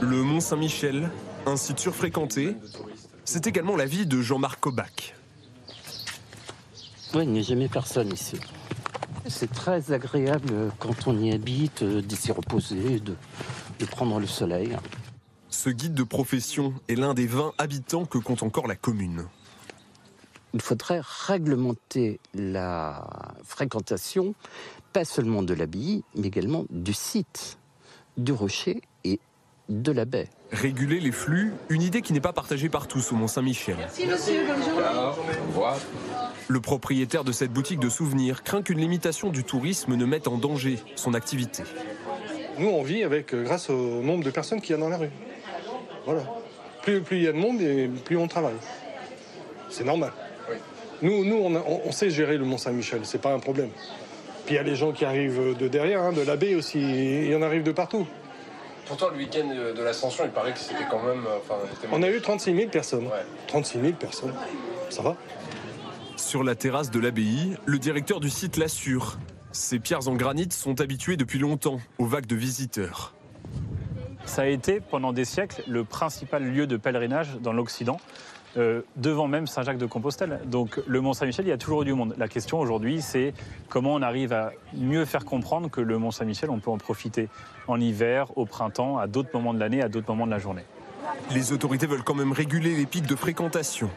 [0.00, 1.10] Le Mont Saint-Michel,
[1.46, 2.56] un site surfréquenté,
[3.24, 5.14] c'est également la vie de Jean-Marc Kobac.
[7.14, 8.38] Oui, il n'y a jamais personne ici.
[9.26, 13.14] C'est très agréable euh, quand on y habite, euh, de s'y reposer, de,
[13.78, 14.76] de prendre le soleil.
[15.54, 19.24] Ce guide de profession est l'un des 20 habitants que compte encore la commune.
[20.52, 23.06] Il faudrait réglementer la
[23.44, 24.34] fréquentation,
[24.92, 27.56] pas seulement de l'abbaye, mais également du site,
[28.16, 29.20] du rocher et
[29.68, 30.28] de la baie.
[30.50, 33.76] Réguler les flux, une idée qui n'est pas partagée par tous au Mont Saint-Michel.
[33.78, 35.78] Merci, monsieur, bonne journée.
[36.48, 40.36] Le propriétaire de cette boutique de souvenirs craint qu'une limitation du tourisme ne mette en
[40.36, 41.62] danger son activité.
[42.58, 44.96] Nous, on vit avec, euh, grâce au nombre de personnes qu'il y a dans la
[44.98, 45.10] rue.
[46.04, 46.22] Voilà.
[46.82, 48.56] Plus, plus il y a de monde, et plus on travaille.
[49.70, 50.12] C'est normal.
[51.02, 53.70] Nous, nous on, a- on- on sait gérer le Mont-Saint-Michel, c'est pas un problème.
[54.46, 56.78] Puis il y a les gens qui arrivent de derrière, hein, de la baie aussi,
[56.80, 58.06] il y en arrive de partout.
[58.86, 61.24] Pourtant, le week-end de l'Ascension, il paraît que c'était quand même.
[61.90, 63.08] on a eu 36 000 personnes.
[63.48, 64.34] 36 000 personnes.
[64.90, 65.16] Ça va
[66.16, 69.18] Sur la terrasse de l'abbaye, le directeur du site l'assure.
[69.52, 73.14] Ces pierres en granit sont habituées depuis longtemps aux vagues de visiteurs.
[74.26, 77.98] Ça a été pendant des siècles le principal lieu de pèlerinage dans l'Occident,
[78.56, 80.40] euh, devant même Saint-Jacques-de-Compostelle.
[80.46, 82.14] Donc le Mont-Saint-Michel, il y a toujours du monde.
[82.18, 83.34] La question aujourd'hui, c'est
[83.68, 87.28] comment on arrive à mieux faire comprendre que le Mont-Saint-Michel, on peut en profiter
[87.68, 90.64] en hiver, au printemps, à d'autres moments de l'année, à d'autres moments de la journée.
[91.30, 93.90] Les autorités veulent quand même réguler les pics de fréquentation.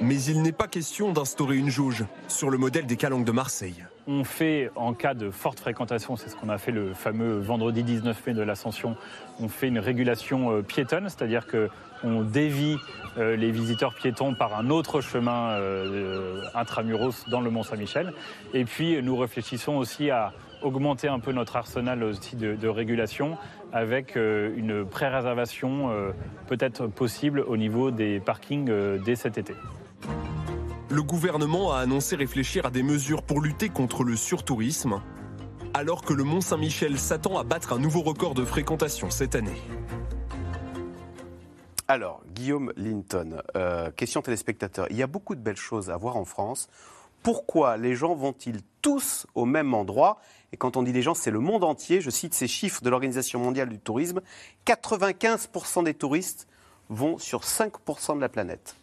[0.00, 3.84] Mais il n'est pas question d'instaurer une jauge sur le modèle des calanques de Marseille.
[4.08, 7.82] On fait, en cas de forte fréquentation, c'est ce qu'on a fait le fameux vendredi
[7.82, 8.96] 19 mai de l'Ascension,
[9.40, 11.68] on fait une régulation euh, piétonne, c'est-à-dire que
[12.04, 12.76] on dévie
[13.18, 18.12] euh, les visiteurs piétons par un autre chemin euh, intramuros dans le Mont-Saint-Michel.
[18.54, 20.32] Et puis, nous réfléchissons aussi à
[20.62, 23.36] augmenter un peu notre arsenal aussi de, de régulation
[23.72, 25.90] avec une pré-réservation
[26.46, 28.70] peut-être possible au niveau des parkings
[29.04, 29.54] dès cet été.
[30.88, 35.02] Le gouvernement a annoncé réfléchir à des mesures pour lutter contre le surtourisme,
[35.74, 39.60] alors que le Mont Saint-Michel s'attend à battre un nouveau record de fréquentation cette année.
[41.88, 44.86] Alors, Guillaume Linton, euh, question téléspectateur.
[44.90, 46.68] Il y a beaucoup de belles choses à voir en France.
[47.24, 50.20] Pourquoi les gens vont-ils tous au même endroit?
[50.52, 52.00] Et quand on dit les gens, c'est le monde entier.
[52.00, 54.20] Je cite ces chiffres de l'Organisation mondiale du tourisme.
[54.66, 56.46] 95% des touristes
[56.90, 58.76] vont sur 5% de la planète.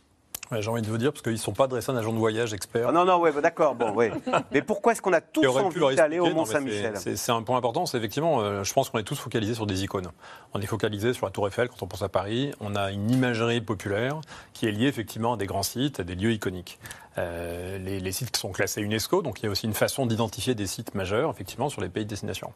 [0.53, 2.17] Ouais, J'ai envie de vous dire, parce qu'ils ne sont pas dressés un agent de
[2.17, 2.87] voyage expert.
[2.89, 4.11] Ah non, non, ouais, bah d'accord, bon, ouais.
[4.51, 7.97] Mais pourquoi est-ce qu'on a tous envie d'aller au Mont-Saint-Michel c'est- un point important, c'est
[7.97, 10.09] effectivement, euh, je pense qu'on est tous focalisés sur des icônes.
[10.53, 12.53] On est focalisé sur la Tour Eiffel quand on pense à Paris.
[12.59, 14.21] On a une imagerie populaire
[14.53, 16.77] qui est liée effectivement à des grands sites, à des lieux iconiques.
[17.19, 20.07] Euh, les, les sites qui sont classés UNESCO, donc il y a aussi une façon
[20.07, 22.51] d'identifier des sites majeurs, effectivement, sur les pays de destination.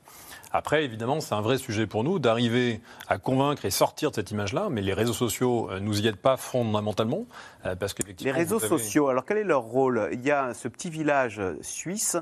[0.52, 4.32] Après, évidemment, c'est un vrai sujet pour nous d'arriver à convaincre et sortir de cette
[4.32, 7.26] image-là, mais les réseaux sociaux euh, nous y aident pas fondamentalement,
[7.68, 10.10] euh, parce Les réseaux avez- sociaux, alors quel est leur rôle?
[10.12, 12.18] Il y a ce petit village suisse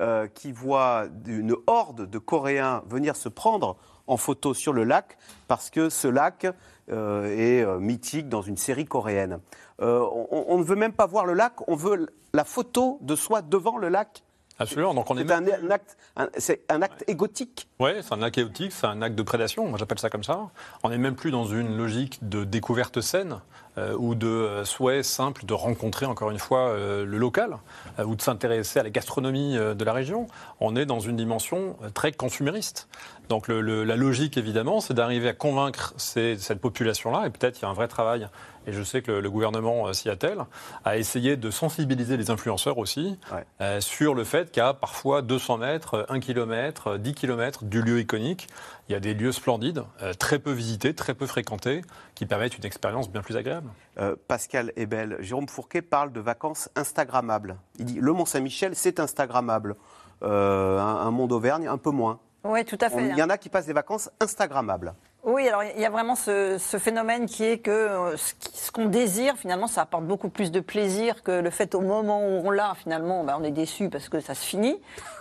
[0.00, 5.18] euh, qui voit une horde de Coréens venir se prendre en photo sur le lac
[5.48, 6.46] parce que ce lac
[6.90, 9.40] euh, est euh, mythique dans une série coréenne.
[9.80, 10.00] Euh,
[10.30, 13.42] on, on ne veut même pas voir le lac, on veut la photo de soi
[13.42, 14.22] devant le lac.
[14.60, 17.68] Absolument, donc on est C'est un, un acte, un- c'est un acte égotique.
[17.78, 20.50] Oui, c'est un acte chaotique, c'est un acte de prédation, moi j'appelle ça comme ça.
[20.82, 23.40] On n'est même plus dans une logique de découverte saine.
[23.78, 27.58] Euh, ou de euh, souhait simple de rencontrer encore une fois euh, le local
[28.04, 30.26] ou de s'intéresser à la gastronomie de la région.
[30.60, 32.88] On est dans une dimension très consumériste.
[33.28, 37.68] Donc la logique, évidemment, c'est d'arriver à convaincre cette population-là, et peut-être il y a
[37.68, 38.28] un vrai travail,
[38.68, 40.38] et je sais que le, le gouvernement euh, s'y attelle,
[40.84, 43.18] à essayer de sensibiliser les influenceurs aussi
[43.60, 48.48] euh, sur le fait qu'à parfois 200 mètres, 1 km, 10 km du lieu iconique,
[48.88, 51.82] il y a des lieux splendides, euh, très peu visités, très peu fréquentés,
[52.14, 53.68] qui permettent une expérience bien plus agréable.
[53.98, 57.56] Euh, Pascal Ebel, Jérôme Fourquet parle de vacances Instagrammables.
[57.78, 59.76] Il dit le Mont-Saint-Michel, c'est Instagrammable.
[60.22, 62.18] Euh, un, un Mont d'Auvergne, un peu moins.
[62.44, 63.08] Oui, tout à fait.
[63.08, 64.94] Il y en a qui passent des vacances Instagrammables.
[65.30, 68.86] Oui, alors il y a vraiment ce, ce phénomène qui est que euh, ce qu'on
[68.86, 72.50] désire, finalement, ça apporte beaucoup plus de plaisir que le fait au moment où on
[72.50, 74.76] l'a, finalement, ben, on est déçu parce que ça se finit.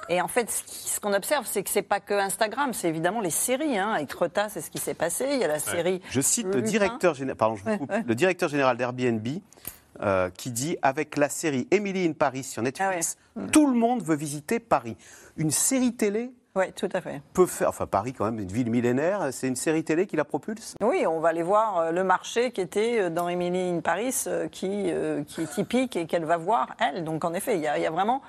[0.10, 3.30] Et en fait, ce qu'on observe, c'est que c'est pas que Instagram, c'est évidemment les
[3.30, 3.78] séries.
[3.78, 3.92] Hein.
[3.92, 5.26] Avec Rota, c'est ce qui s'est passé.
[5.34, 6.02] Il y a la série.
[6.10, 7.92] Je cite le directeur, géné- pardon, je vous Ouais, coupe.
[7.92, 8.04] ouais.
[8.08, 9.28] le directeur général d'Airbnb
[10.02, 14.02] euh, qui dit avec la série Emily in Paris sur Netflix, Ah tout le monde
[14.04, 14.96] veut visiter Paris.
[15.36, 17.22] Une série télé Oui, tout à fait.
[17.34, 20.26] peut faire, enfin Paris quand même, une ville millénaire, c'est une série télé qui la
[20.26, 20.74] propulse?
[20.82, 24.24] Oui, on va aller voir euh, le marché qui était euh, dans Emily in Paris,
[24.26, 24.92] euh, qui,
[25.28, 27.04] qui est typique et qu'elle va voir, elle.
[27.04, 28.22] Donc en effet, il y a, il y a vraiment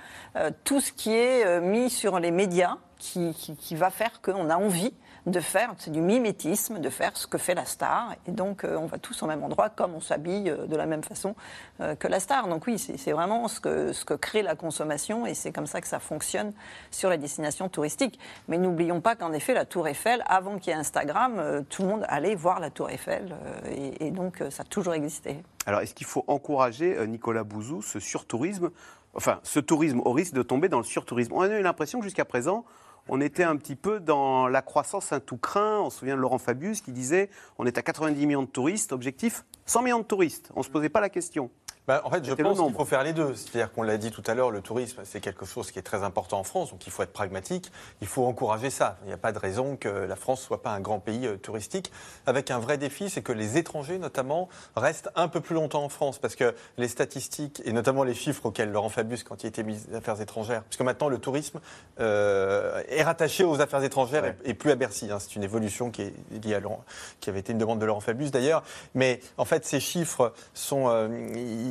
[0.65, 4.57] tout ce qui est mis sur les médias qui, qui- qui va faire qu'on a
[4.57, 4.93] envie
[5.27, 8.15] de faire, c'est du mimétisme, de faire ce que fait la star.
[8.27, 10.87] Et donc euh, on va tous au même endroit, comme on s'habille euh, de la
[10.87, 11.35] même façon
[11.81, 12.49] euh, que la star.
[12.49, 15.81] Donc oui, c'est vraiment ce que, ce que crée la consommation et c'est comme ça
[15.81, 16.53] que ça fonctionne
[16.91, 18.19] sur les destinations touristiques.
[18.49, 21.89] Mais n'oublions pas qu'en effet, la Tour Eiffel, avant qu'il y ait Instagram, tout le
[21.89, 23.35] monde allait voir la Tour Eiffel
[23.71, 25.43] et, et donc ça a toujours existé.
[25.67, 28.71] Alors, est-ce qu'il faut encourager, Nicolas Bouzou, ce surtourisme,
[29.15, 31.33] enfin, ce tourisme au risque de tomber dans le surtourisme?
[31.35, 32.65] On a eu l'impression jusqu'à présent,
[33.09, 35.81] on était un petit peu dans la croissance un tout craint.
[35.81, 38.93] On se souvient de Laurent Fabius qui disait on est à 90 millions de touristes,
[38.93, 39.45] objectif?
[39.69, 40.51] 100 millions de touristes.
[40.57, 41.51] On ne se posait pas la question.
[41.87, 43.35] Bah, en fait, je pense qu'il faut faire les deux.
[43.35, 46.03] C'est-à-dire qu'on l'a dit tout à l'heure, le tourisme, c'est quelque chose qui est très
[46.03, 48.99] important en France, donc il faut être pragmatique, il faut encourager ça.
[49.05, 51.39] Il n'y a pas de raison que la France soit pas un grand pays euh,
[51.39, 51.91] touristique.
[52.27, 55.89] Avec un vrai défi, c'est que les étrangers, notamment, restent un peu plus longtemps en
[55.89, 59.63] France, parce que les statistiques, et notamment les chiffres auxquels Laurent Fabius, quand il était
[59.63, 61.59] ministre des Affaires étrangères, puisque maintenant le tourisme
[62.01, 65.11] euh, est rattaché aux affaires étrangères et, et plus à Bercy.
[65.11, 65.19] hein.
[65.21, 66.15] C'est une évolution qui est
[66.45, 66.85] liée à Laurent,
[67.21, 68.63] qui avait été une demande de Laurent Fabius d'ailleurs.
[68.95, 71.09] Mais en fait, ces chiffres sont, euh,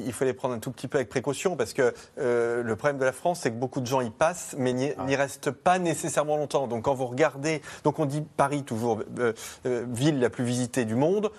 [0.05, 2.97] il faut les prendre un tout petit peu avec précaution parce que euh, le problème
[2.97, 5.79] de la France, c'est que beaucoup de gens y passent, mais n'y n'y restent pas
[5.79, 6.67] nécessairement longtemps.
[6.67, 9.33] Donc quand vous regardez, donc on dit Paris toujours euh,
[9.65, 11.31] ville la plus visitée du monde.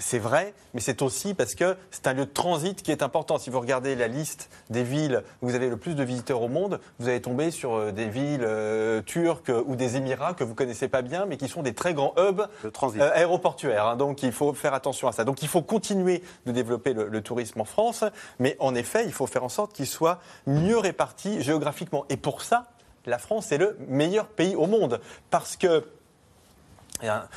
[0.00, 3.36] C'est vrai, mais c'est aussi parce que c'est un lieu de transit qui est important.
[3.36, 6.48] Si vous regardez la liste des villes où vous avez le plus de visiteurs au
[6.48, 10.54] monde, vous allez tomber sur euh, des villes euh, turques ou des Émirats que vous
[10.54, 13.86] connaissez pas bien, mais qui sont des très grands hubs euh, aéroportuaires.
[13.88, 13.96] hein.
[13.96, 15.24] donc il faut faire attention à ça.
[15.24, 18.02] Donc il faut continuer de développer le, le tourisme en France,
[18.38, 22.06] mais en effet, il faut faire en sorte qu'il soit mieux réparti géographiquement.
[22.08, 22.70] Et pour ça,
[23.04, 24.98] la France est le meilleur pays au monde
[25.30, 25.84] parce que
[27.08, 27.28] un,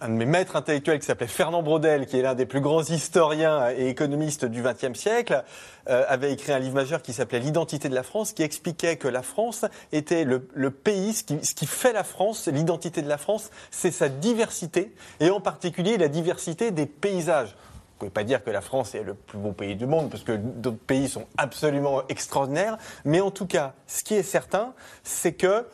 [0.00, 2.82] un de mes maîtres intellectuels qui s'appelait Fernand Braudel, qui est l'un des plus grands
[2.82, 5.42] historiens et économistes du XXe siècle,
[5.88, 9.08] euh, avait écrit un livre majeur qui s'appelait L'identité de la France, qui expliquait que
[9.08, 13.08] la France était le, le pays, ce qui, ce qui fait la France, l'identité de
[13.08, 17.56] la France, c'est sa diversité, et en particulier la diversité des paysages.
[17.98, 20.10] Vous ne pouvez pas dire que la France est le plus beau pays du monde,
[20.10, 22.76] parce que d'autres pays sont absolument extraordinaires.
[23.06, 25.64] Mais en tout cas, ce qui est certain, c'est que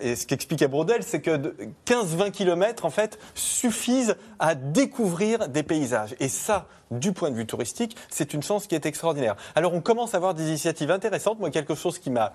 [0.00, 5.62] et ce qu'expliquait Brodel, c'est que de 15-20 km, en fait, suffisent à découvrir des
[5.62, 6.14] paysages.
[6.20, 9.36] Et ça, du point de vue touristique, c'est une chance qui est extraordinaire.
[9.54, 11.38] Alors, on commence à avoir des initiatives intéressantes.
[11.38, 12.32] Moi, quelque chose qui m'a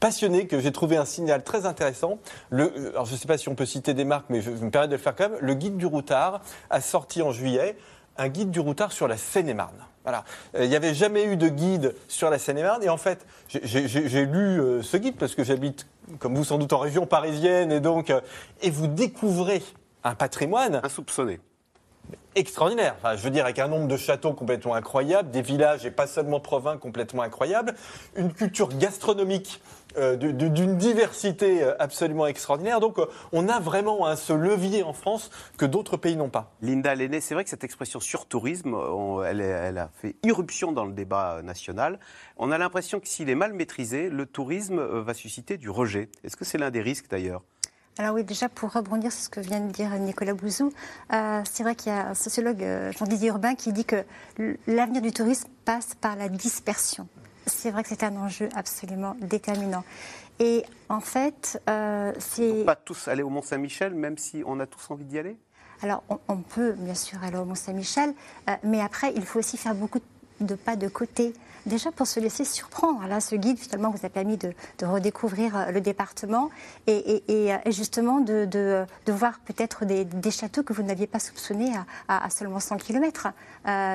[0.00, 2.18] passionné, que j'ai trouvé un signal très intéressant.
[2.52, 4.70] Euh, je ne sais pas si on peut citer des marques, mais je, je me
[4.70, 5.38] permets de le faire quand même.
[5.40, 6.40] Le guide du routard
[6.70, 7.76] a sorti en juillet
[8.16, 9.78] un guide du routard sur la Seine-et-Marne.
[10.08, 10.24] Voilà.
[10.54, 12.82] Euh, Il n'y avait jamais eu de guide sur la Seine-et-Marne.
[12.82, 15.86] Et en fait, j'ai lu euh, ce guide parce que j'habite,
[16.18, 17.70] comme vous sans doute, en région parisienne.
[17.70, 18.22] Et donc, euh,
[18.62, 19.62] et vous découvrez
[20.04, 21.40] un patrimoine insoupçonné
[22.34, 22.94] extraordinaire.
[22.98, 26.06] Enfin, je veux dire, avec un nombre de châteaux complètement incroyable, des villages et pas
[26.06, 27.74] seulement provinces complètement incroyables,
[28.16, 29.60] une culture gastronomique
[29.96, 32.80] euh, d'une diversité euh, absolument extraordinaire.
[32.80, 36.52] Donc, euh, on a vraiment hein, ce levier en France que d'autres pays n'ont pas.
[36.60, 39.40] Linda Lenné, c'est vrai que cette expression surtourisme, on- elle,
[39.78, 41.98] a fait irruption dans le débat national.
[42.36, 46.10] On a l'impression que s'il est mal maîtrisé, le tourisme va susciter du rejet.
[46.24, 47.42] Est-ce que c'est l'un des risques d'ailleurs?
[48.00, 50.72] Alors oui, déjà pour rebondir sur ce que vient de dire Nicolas Bouzou,
[51.12, 52.64] euh, c'est vrai qu'il y a un sociologue,
[52.96, 54.04] Jean-Didier Urbain, qui dit que
[54.68, 57.08] l'avenir du tourisme passe par la dispersion.
[57.48, 59.84] C'est vrai que c'est un enjeu absolument déterminant.
[60.38, 62.64] Et en fait, euh, c'est...
[62.64, 65.36] Pas tous aller au Mont-Saint-Michel, même si on a tous envie d'y aller?
[65.82, 68.14] Alors, on, on peut bien sûr aller au Mont-Saint-Michel,
[68.48, 70.00] euh, mais après, il faut aussi faire beaucoup
[70.40, 71.32] de pas de côté.
[71.66, 73.06] Déjà pour se laisser surprendre.
[73.06, 76.50] Là, ce guide, finalement, vous a permis de, de redécouvrir euh, le département
[76.86, 80.82] et, et- et, euh, justement de, de- de voir peut-être des, des châteaux que vous
[80.82, 83.28] n'aviez pas soupçonnés à, à- à seulement 100 km.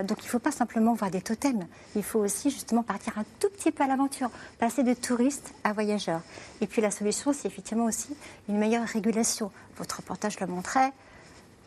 [0.03, 1.65] donc il ne faut pas simplement voir des totems.
[1.95, 5.73] Il faut aussi justement partir un tout petit peu à l'aventure, passer de touristes à
[5.73, 6.21] voyageurs.
[6.61, 8.15] Et puis la solution, c'est effectivement aussi
[8.49, 9.51] une meilleure régulation.
[9.77, 10.91] Votre reportage le montrait.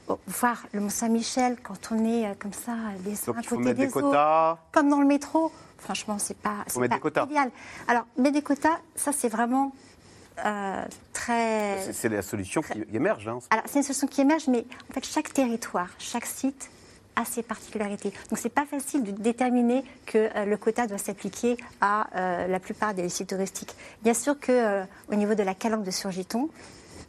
[0.07, 2.74] Bon, voir le Mont-Saint-Michel quand on est euh, comme ça,
[3.05, 4.53] les uns à côté des des quotas.
[4.53, 5.51] autres, comme dans le métro.
[5.79, 7.24] Franchement, c'est pas, mettre pas des quotas.
[7.27, 7.51] idéal.
[7.89, 9.72] Alors, mettre des quotas, ça c'est vraiment
[10.45, 11.93] euh, très.
[11.93, 13.27] C'est- la solution qui émerge.
[13.29, 13.39] hein.
[13.51, 16.70] Alors, c'est une solution qui émerge, mais en fait, chaque territoire, chaque site
[17.14, 18.11] a ses particularités.
[18.29, 22.61] Donc, c'est pas facile de déterminer que euh, le quota doit s'appliquer à euh, la
[22.61, 23.74] plupart des sites touristiques.
[24.03, 26.51] Bien sûr que au niveau de la calanque de Surgiton,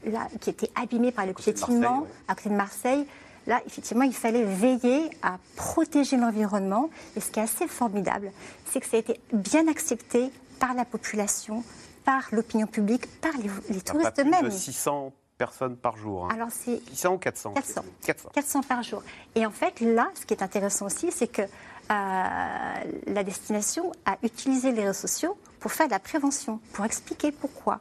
[0.05, 3.05] là, qui était abîmée par le piétinement à côté de Marseille,
[3.47, 6.89] là, effectivement, il fallait veiller à protéger l'environnement.
[7.15, 8.31] Et ce qui est assez formidable,
[8.69, 10.29] c'est que ça a été bien accepté
[10.59, 11.63] par la population,
[12.05, 14.45] par l'opinion publique, par les, touristes plus eux-mêmes.
[14.45, 16.25] de 600 personnes par jour.
[16.25, 16.33] hein.
[16.33, 17.81] Alors, c'est 600 ou 400 400.
[18.05, 18.29] 400.
[18.33, 19.03] 400 par jour.
[19.35, 21.45] Et en fait, là, ce qui est intéressant aussi, c'est que euh,
[21.89, 27.79] la destination a utilisé les réseaux sociaux pour faire de la prévention, pour expliquer pourquoi.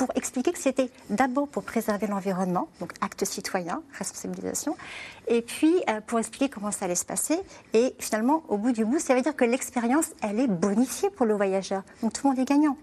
[0.00, 4.74] Pour expliquer que c'était d'abord pour préserver l'environnement, donc acte citoyen, responsabilisation,
[5.28, 7.38] et puis euh, pour expliquer comment ça allait se passer.
[7.74, 11.26] Et finalement, au bout du bout, ça veut dire que l'expérience, elle est bonifiée pour
[11.26, 11.82] le voyageur.
[12.02, 12.78] Donc tout le monde est gagnant.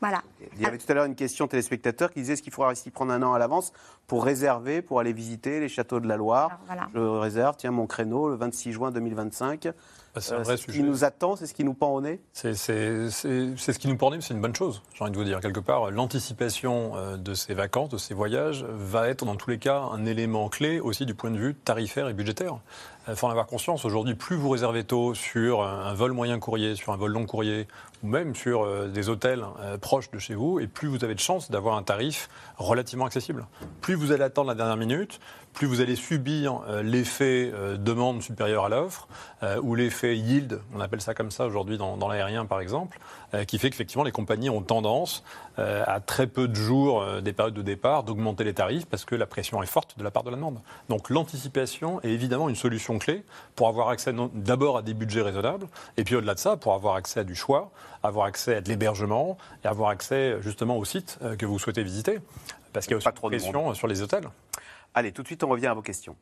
[0.00, 0.22] Voilà.
[0.56, 2.90] Il y avait tout à l'heure une question téléspectateur qui disait est-ce qu'il faudra s'y
[2.90, 3.72] prendre un an à l'avance
[4.06, 6.88] pour réserver, pour aller visiter les châteaux de la Loire voilà.
[6.94, 9.68] Je réserve, tiens, mon créneau le 26 juin 2025.
[10.14, 12.00] Bah, c'est un Euh, vrai ce qui nous attend, c'est ce qui nous pend au
[12.00, 15.24] nez C'est ce qui nous porte, mais c'est une bonne chose, j'ai envie de vous
[15.24, 15.40] dire.
[15.40, 19.58] Quelque part, l'anticipation euh, de ces vacances, de ces voyages, va être dans tous les
[19.58, 22.56] cas un élément clé aussi du point de vue tarifaire et budgétaire.
[23.08, 23.84] Il faut en avoir conscience.
[23.86, 27.24] Aujourd'hui, plus vous réservez tôt sur un un vol moyen courrier, sur un vol long
[27.24, 27.66] courrier,
[28.02, 31.14] ou même sur euh, des hôtels euh, proches de chez vous, et plus vous avez
[31.14, 33.46] de chances d'avoir un tarif relativement accessible.
[33.80, 35.20] Plus vous allez attendre la dernière minute,
[35.52, 39.08] plus vous allez subir euh, l'effet demande supérieure à l'offre,
[39.62, 42.98] ou l'effet yield, on appelle ça comme ça aujourd'hui dans, dans l'aérien par exemple,
[43.46, 45.22] qui fait qu'effectivement les compagnies ont tendance,
[45.56, 49.26] à très peu de jours des périodes de départ, d'augmenter les tarifs parce que la
[49.26, 50.58] pression est forte de la part de la demande.
[50.88, 53.24] Donc l'anticipation est évidemment une solution clé
[53.54, 56.96] pour avoir accès d'abord à des budgets raisonnables, et puis au-delà de ça, pour avoir
[56.96, 57.70] accès à du choix,
[58.02, 61.82] avoir accès à de l'hébergement, et avoir accès justement aux sites euh, que vous souhaitez
[61.82, 62.18] visiter,
[62.72, 64.28] parce qu'il y a aussi une pression sur les hôtels.
[64.94, 66.16] Allez, tout de suite, on revient à vos questions.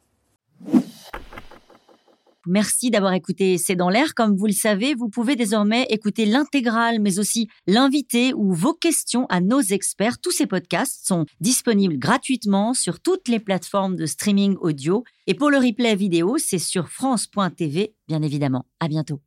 [2.48, 4.14] Merci d'avoir écouté C'est dans l'air.
[4.14, 9.26] Comme vous le savez, vous pouvez désormais écouter l'intégrale, mais aussi l'invité ou vos questions
[9.28, 10.20] à nos experts.
[10.20, 15.02] Tous ces podcasts sont disponibles gratuitement sur toutes les plateformes de streaming audio.
[15.26, 18.64] Et pour le replay vidéo, c'est sur France.tv, bien évidemment.
[18.78, 19.20] À bientôt.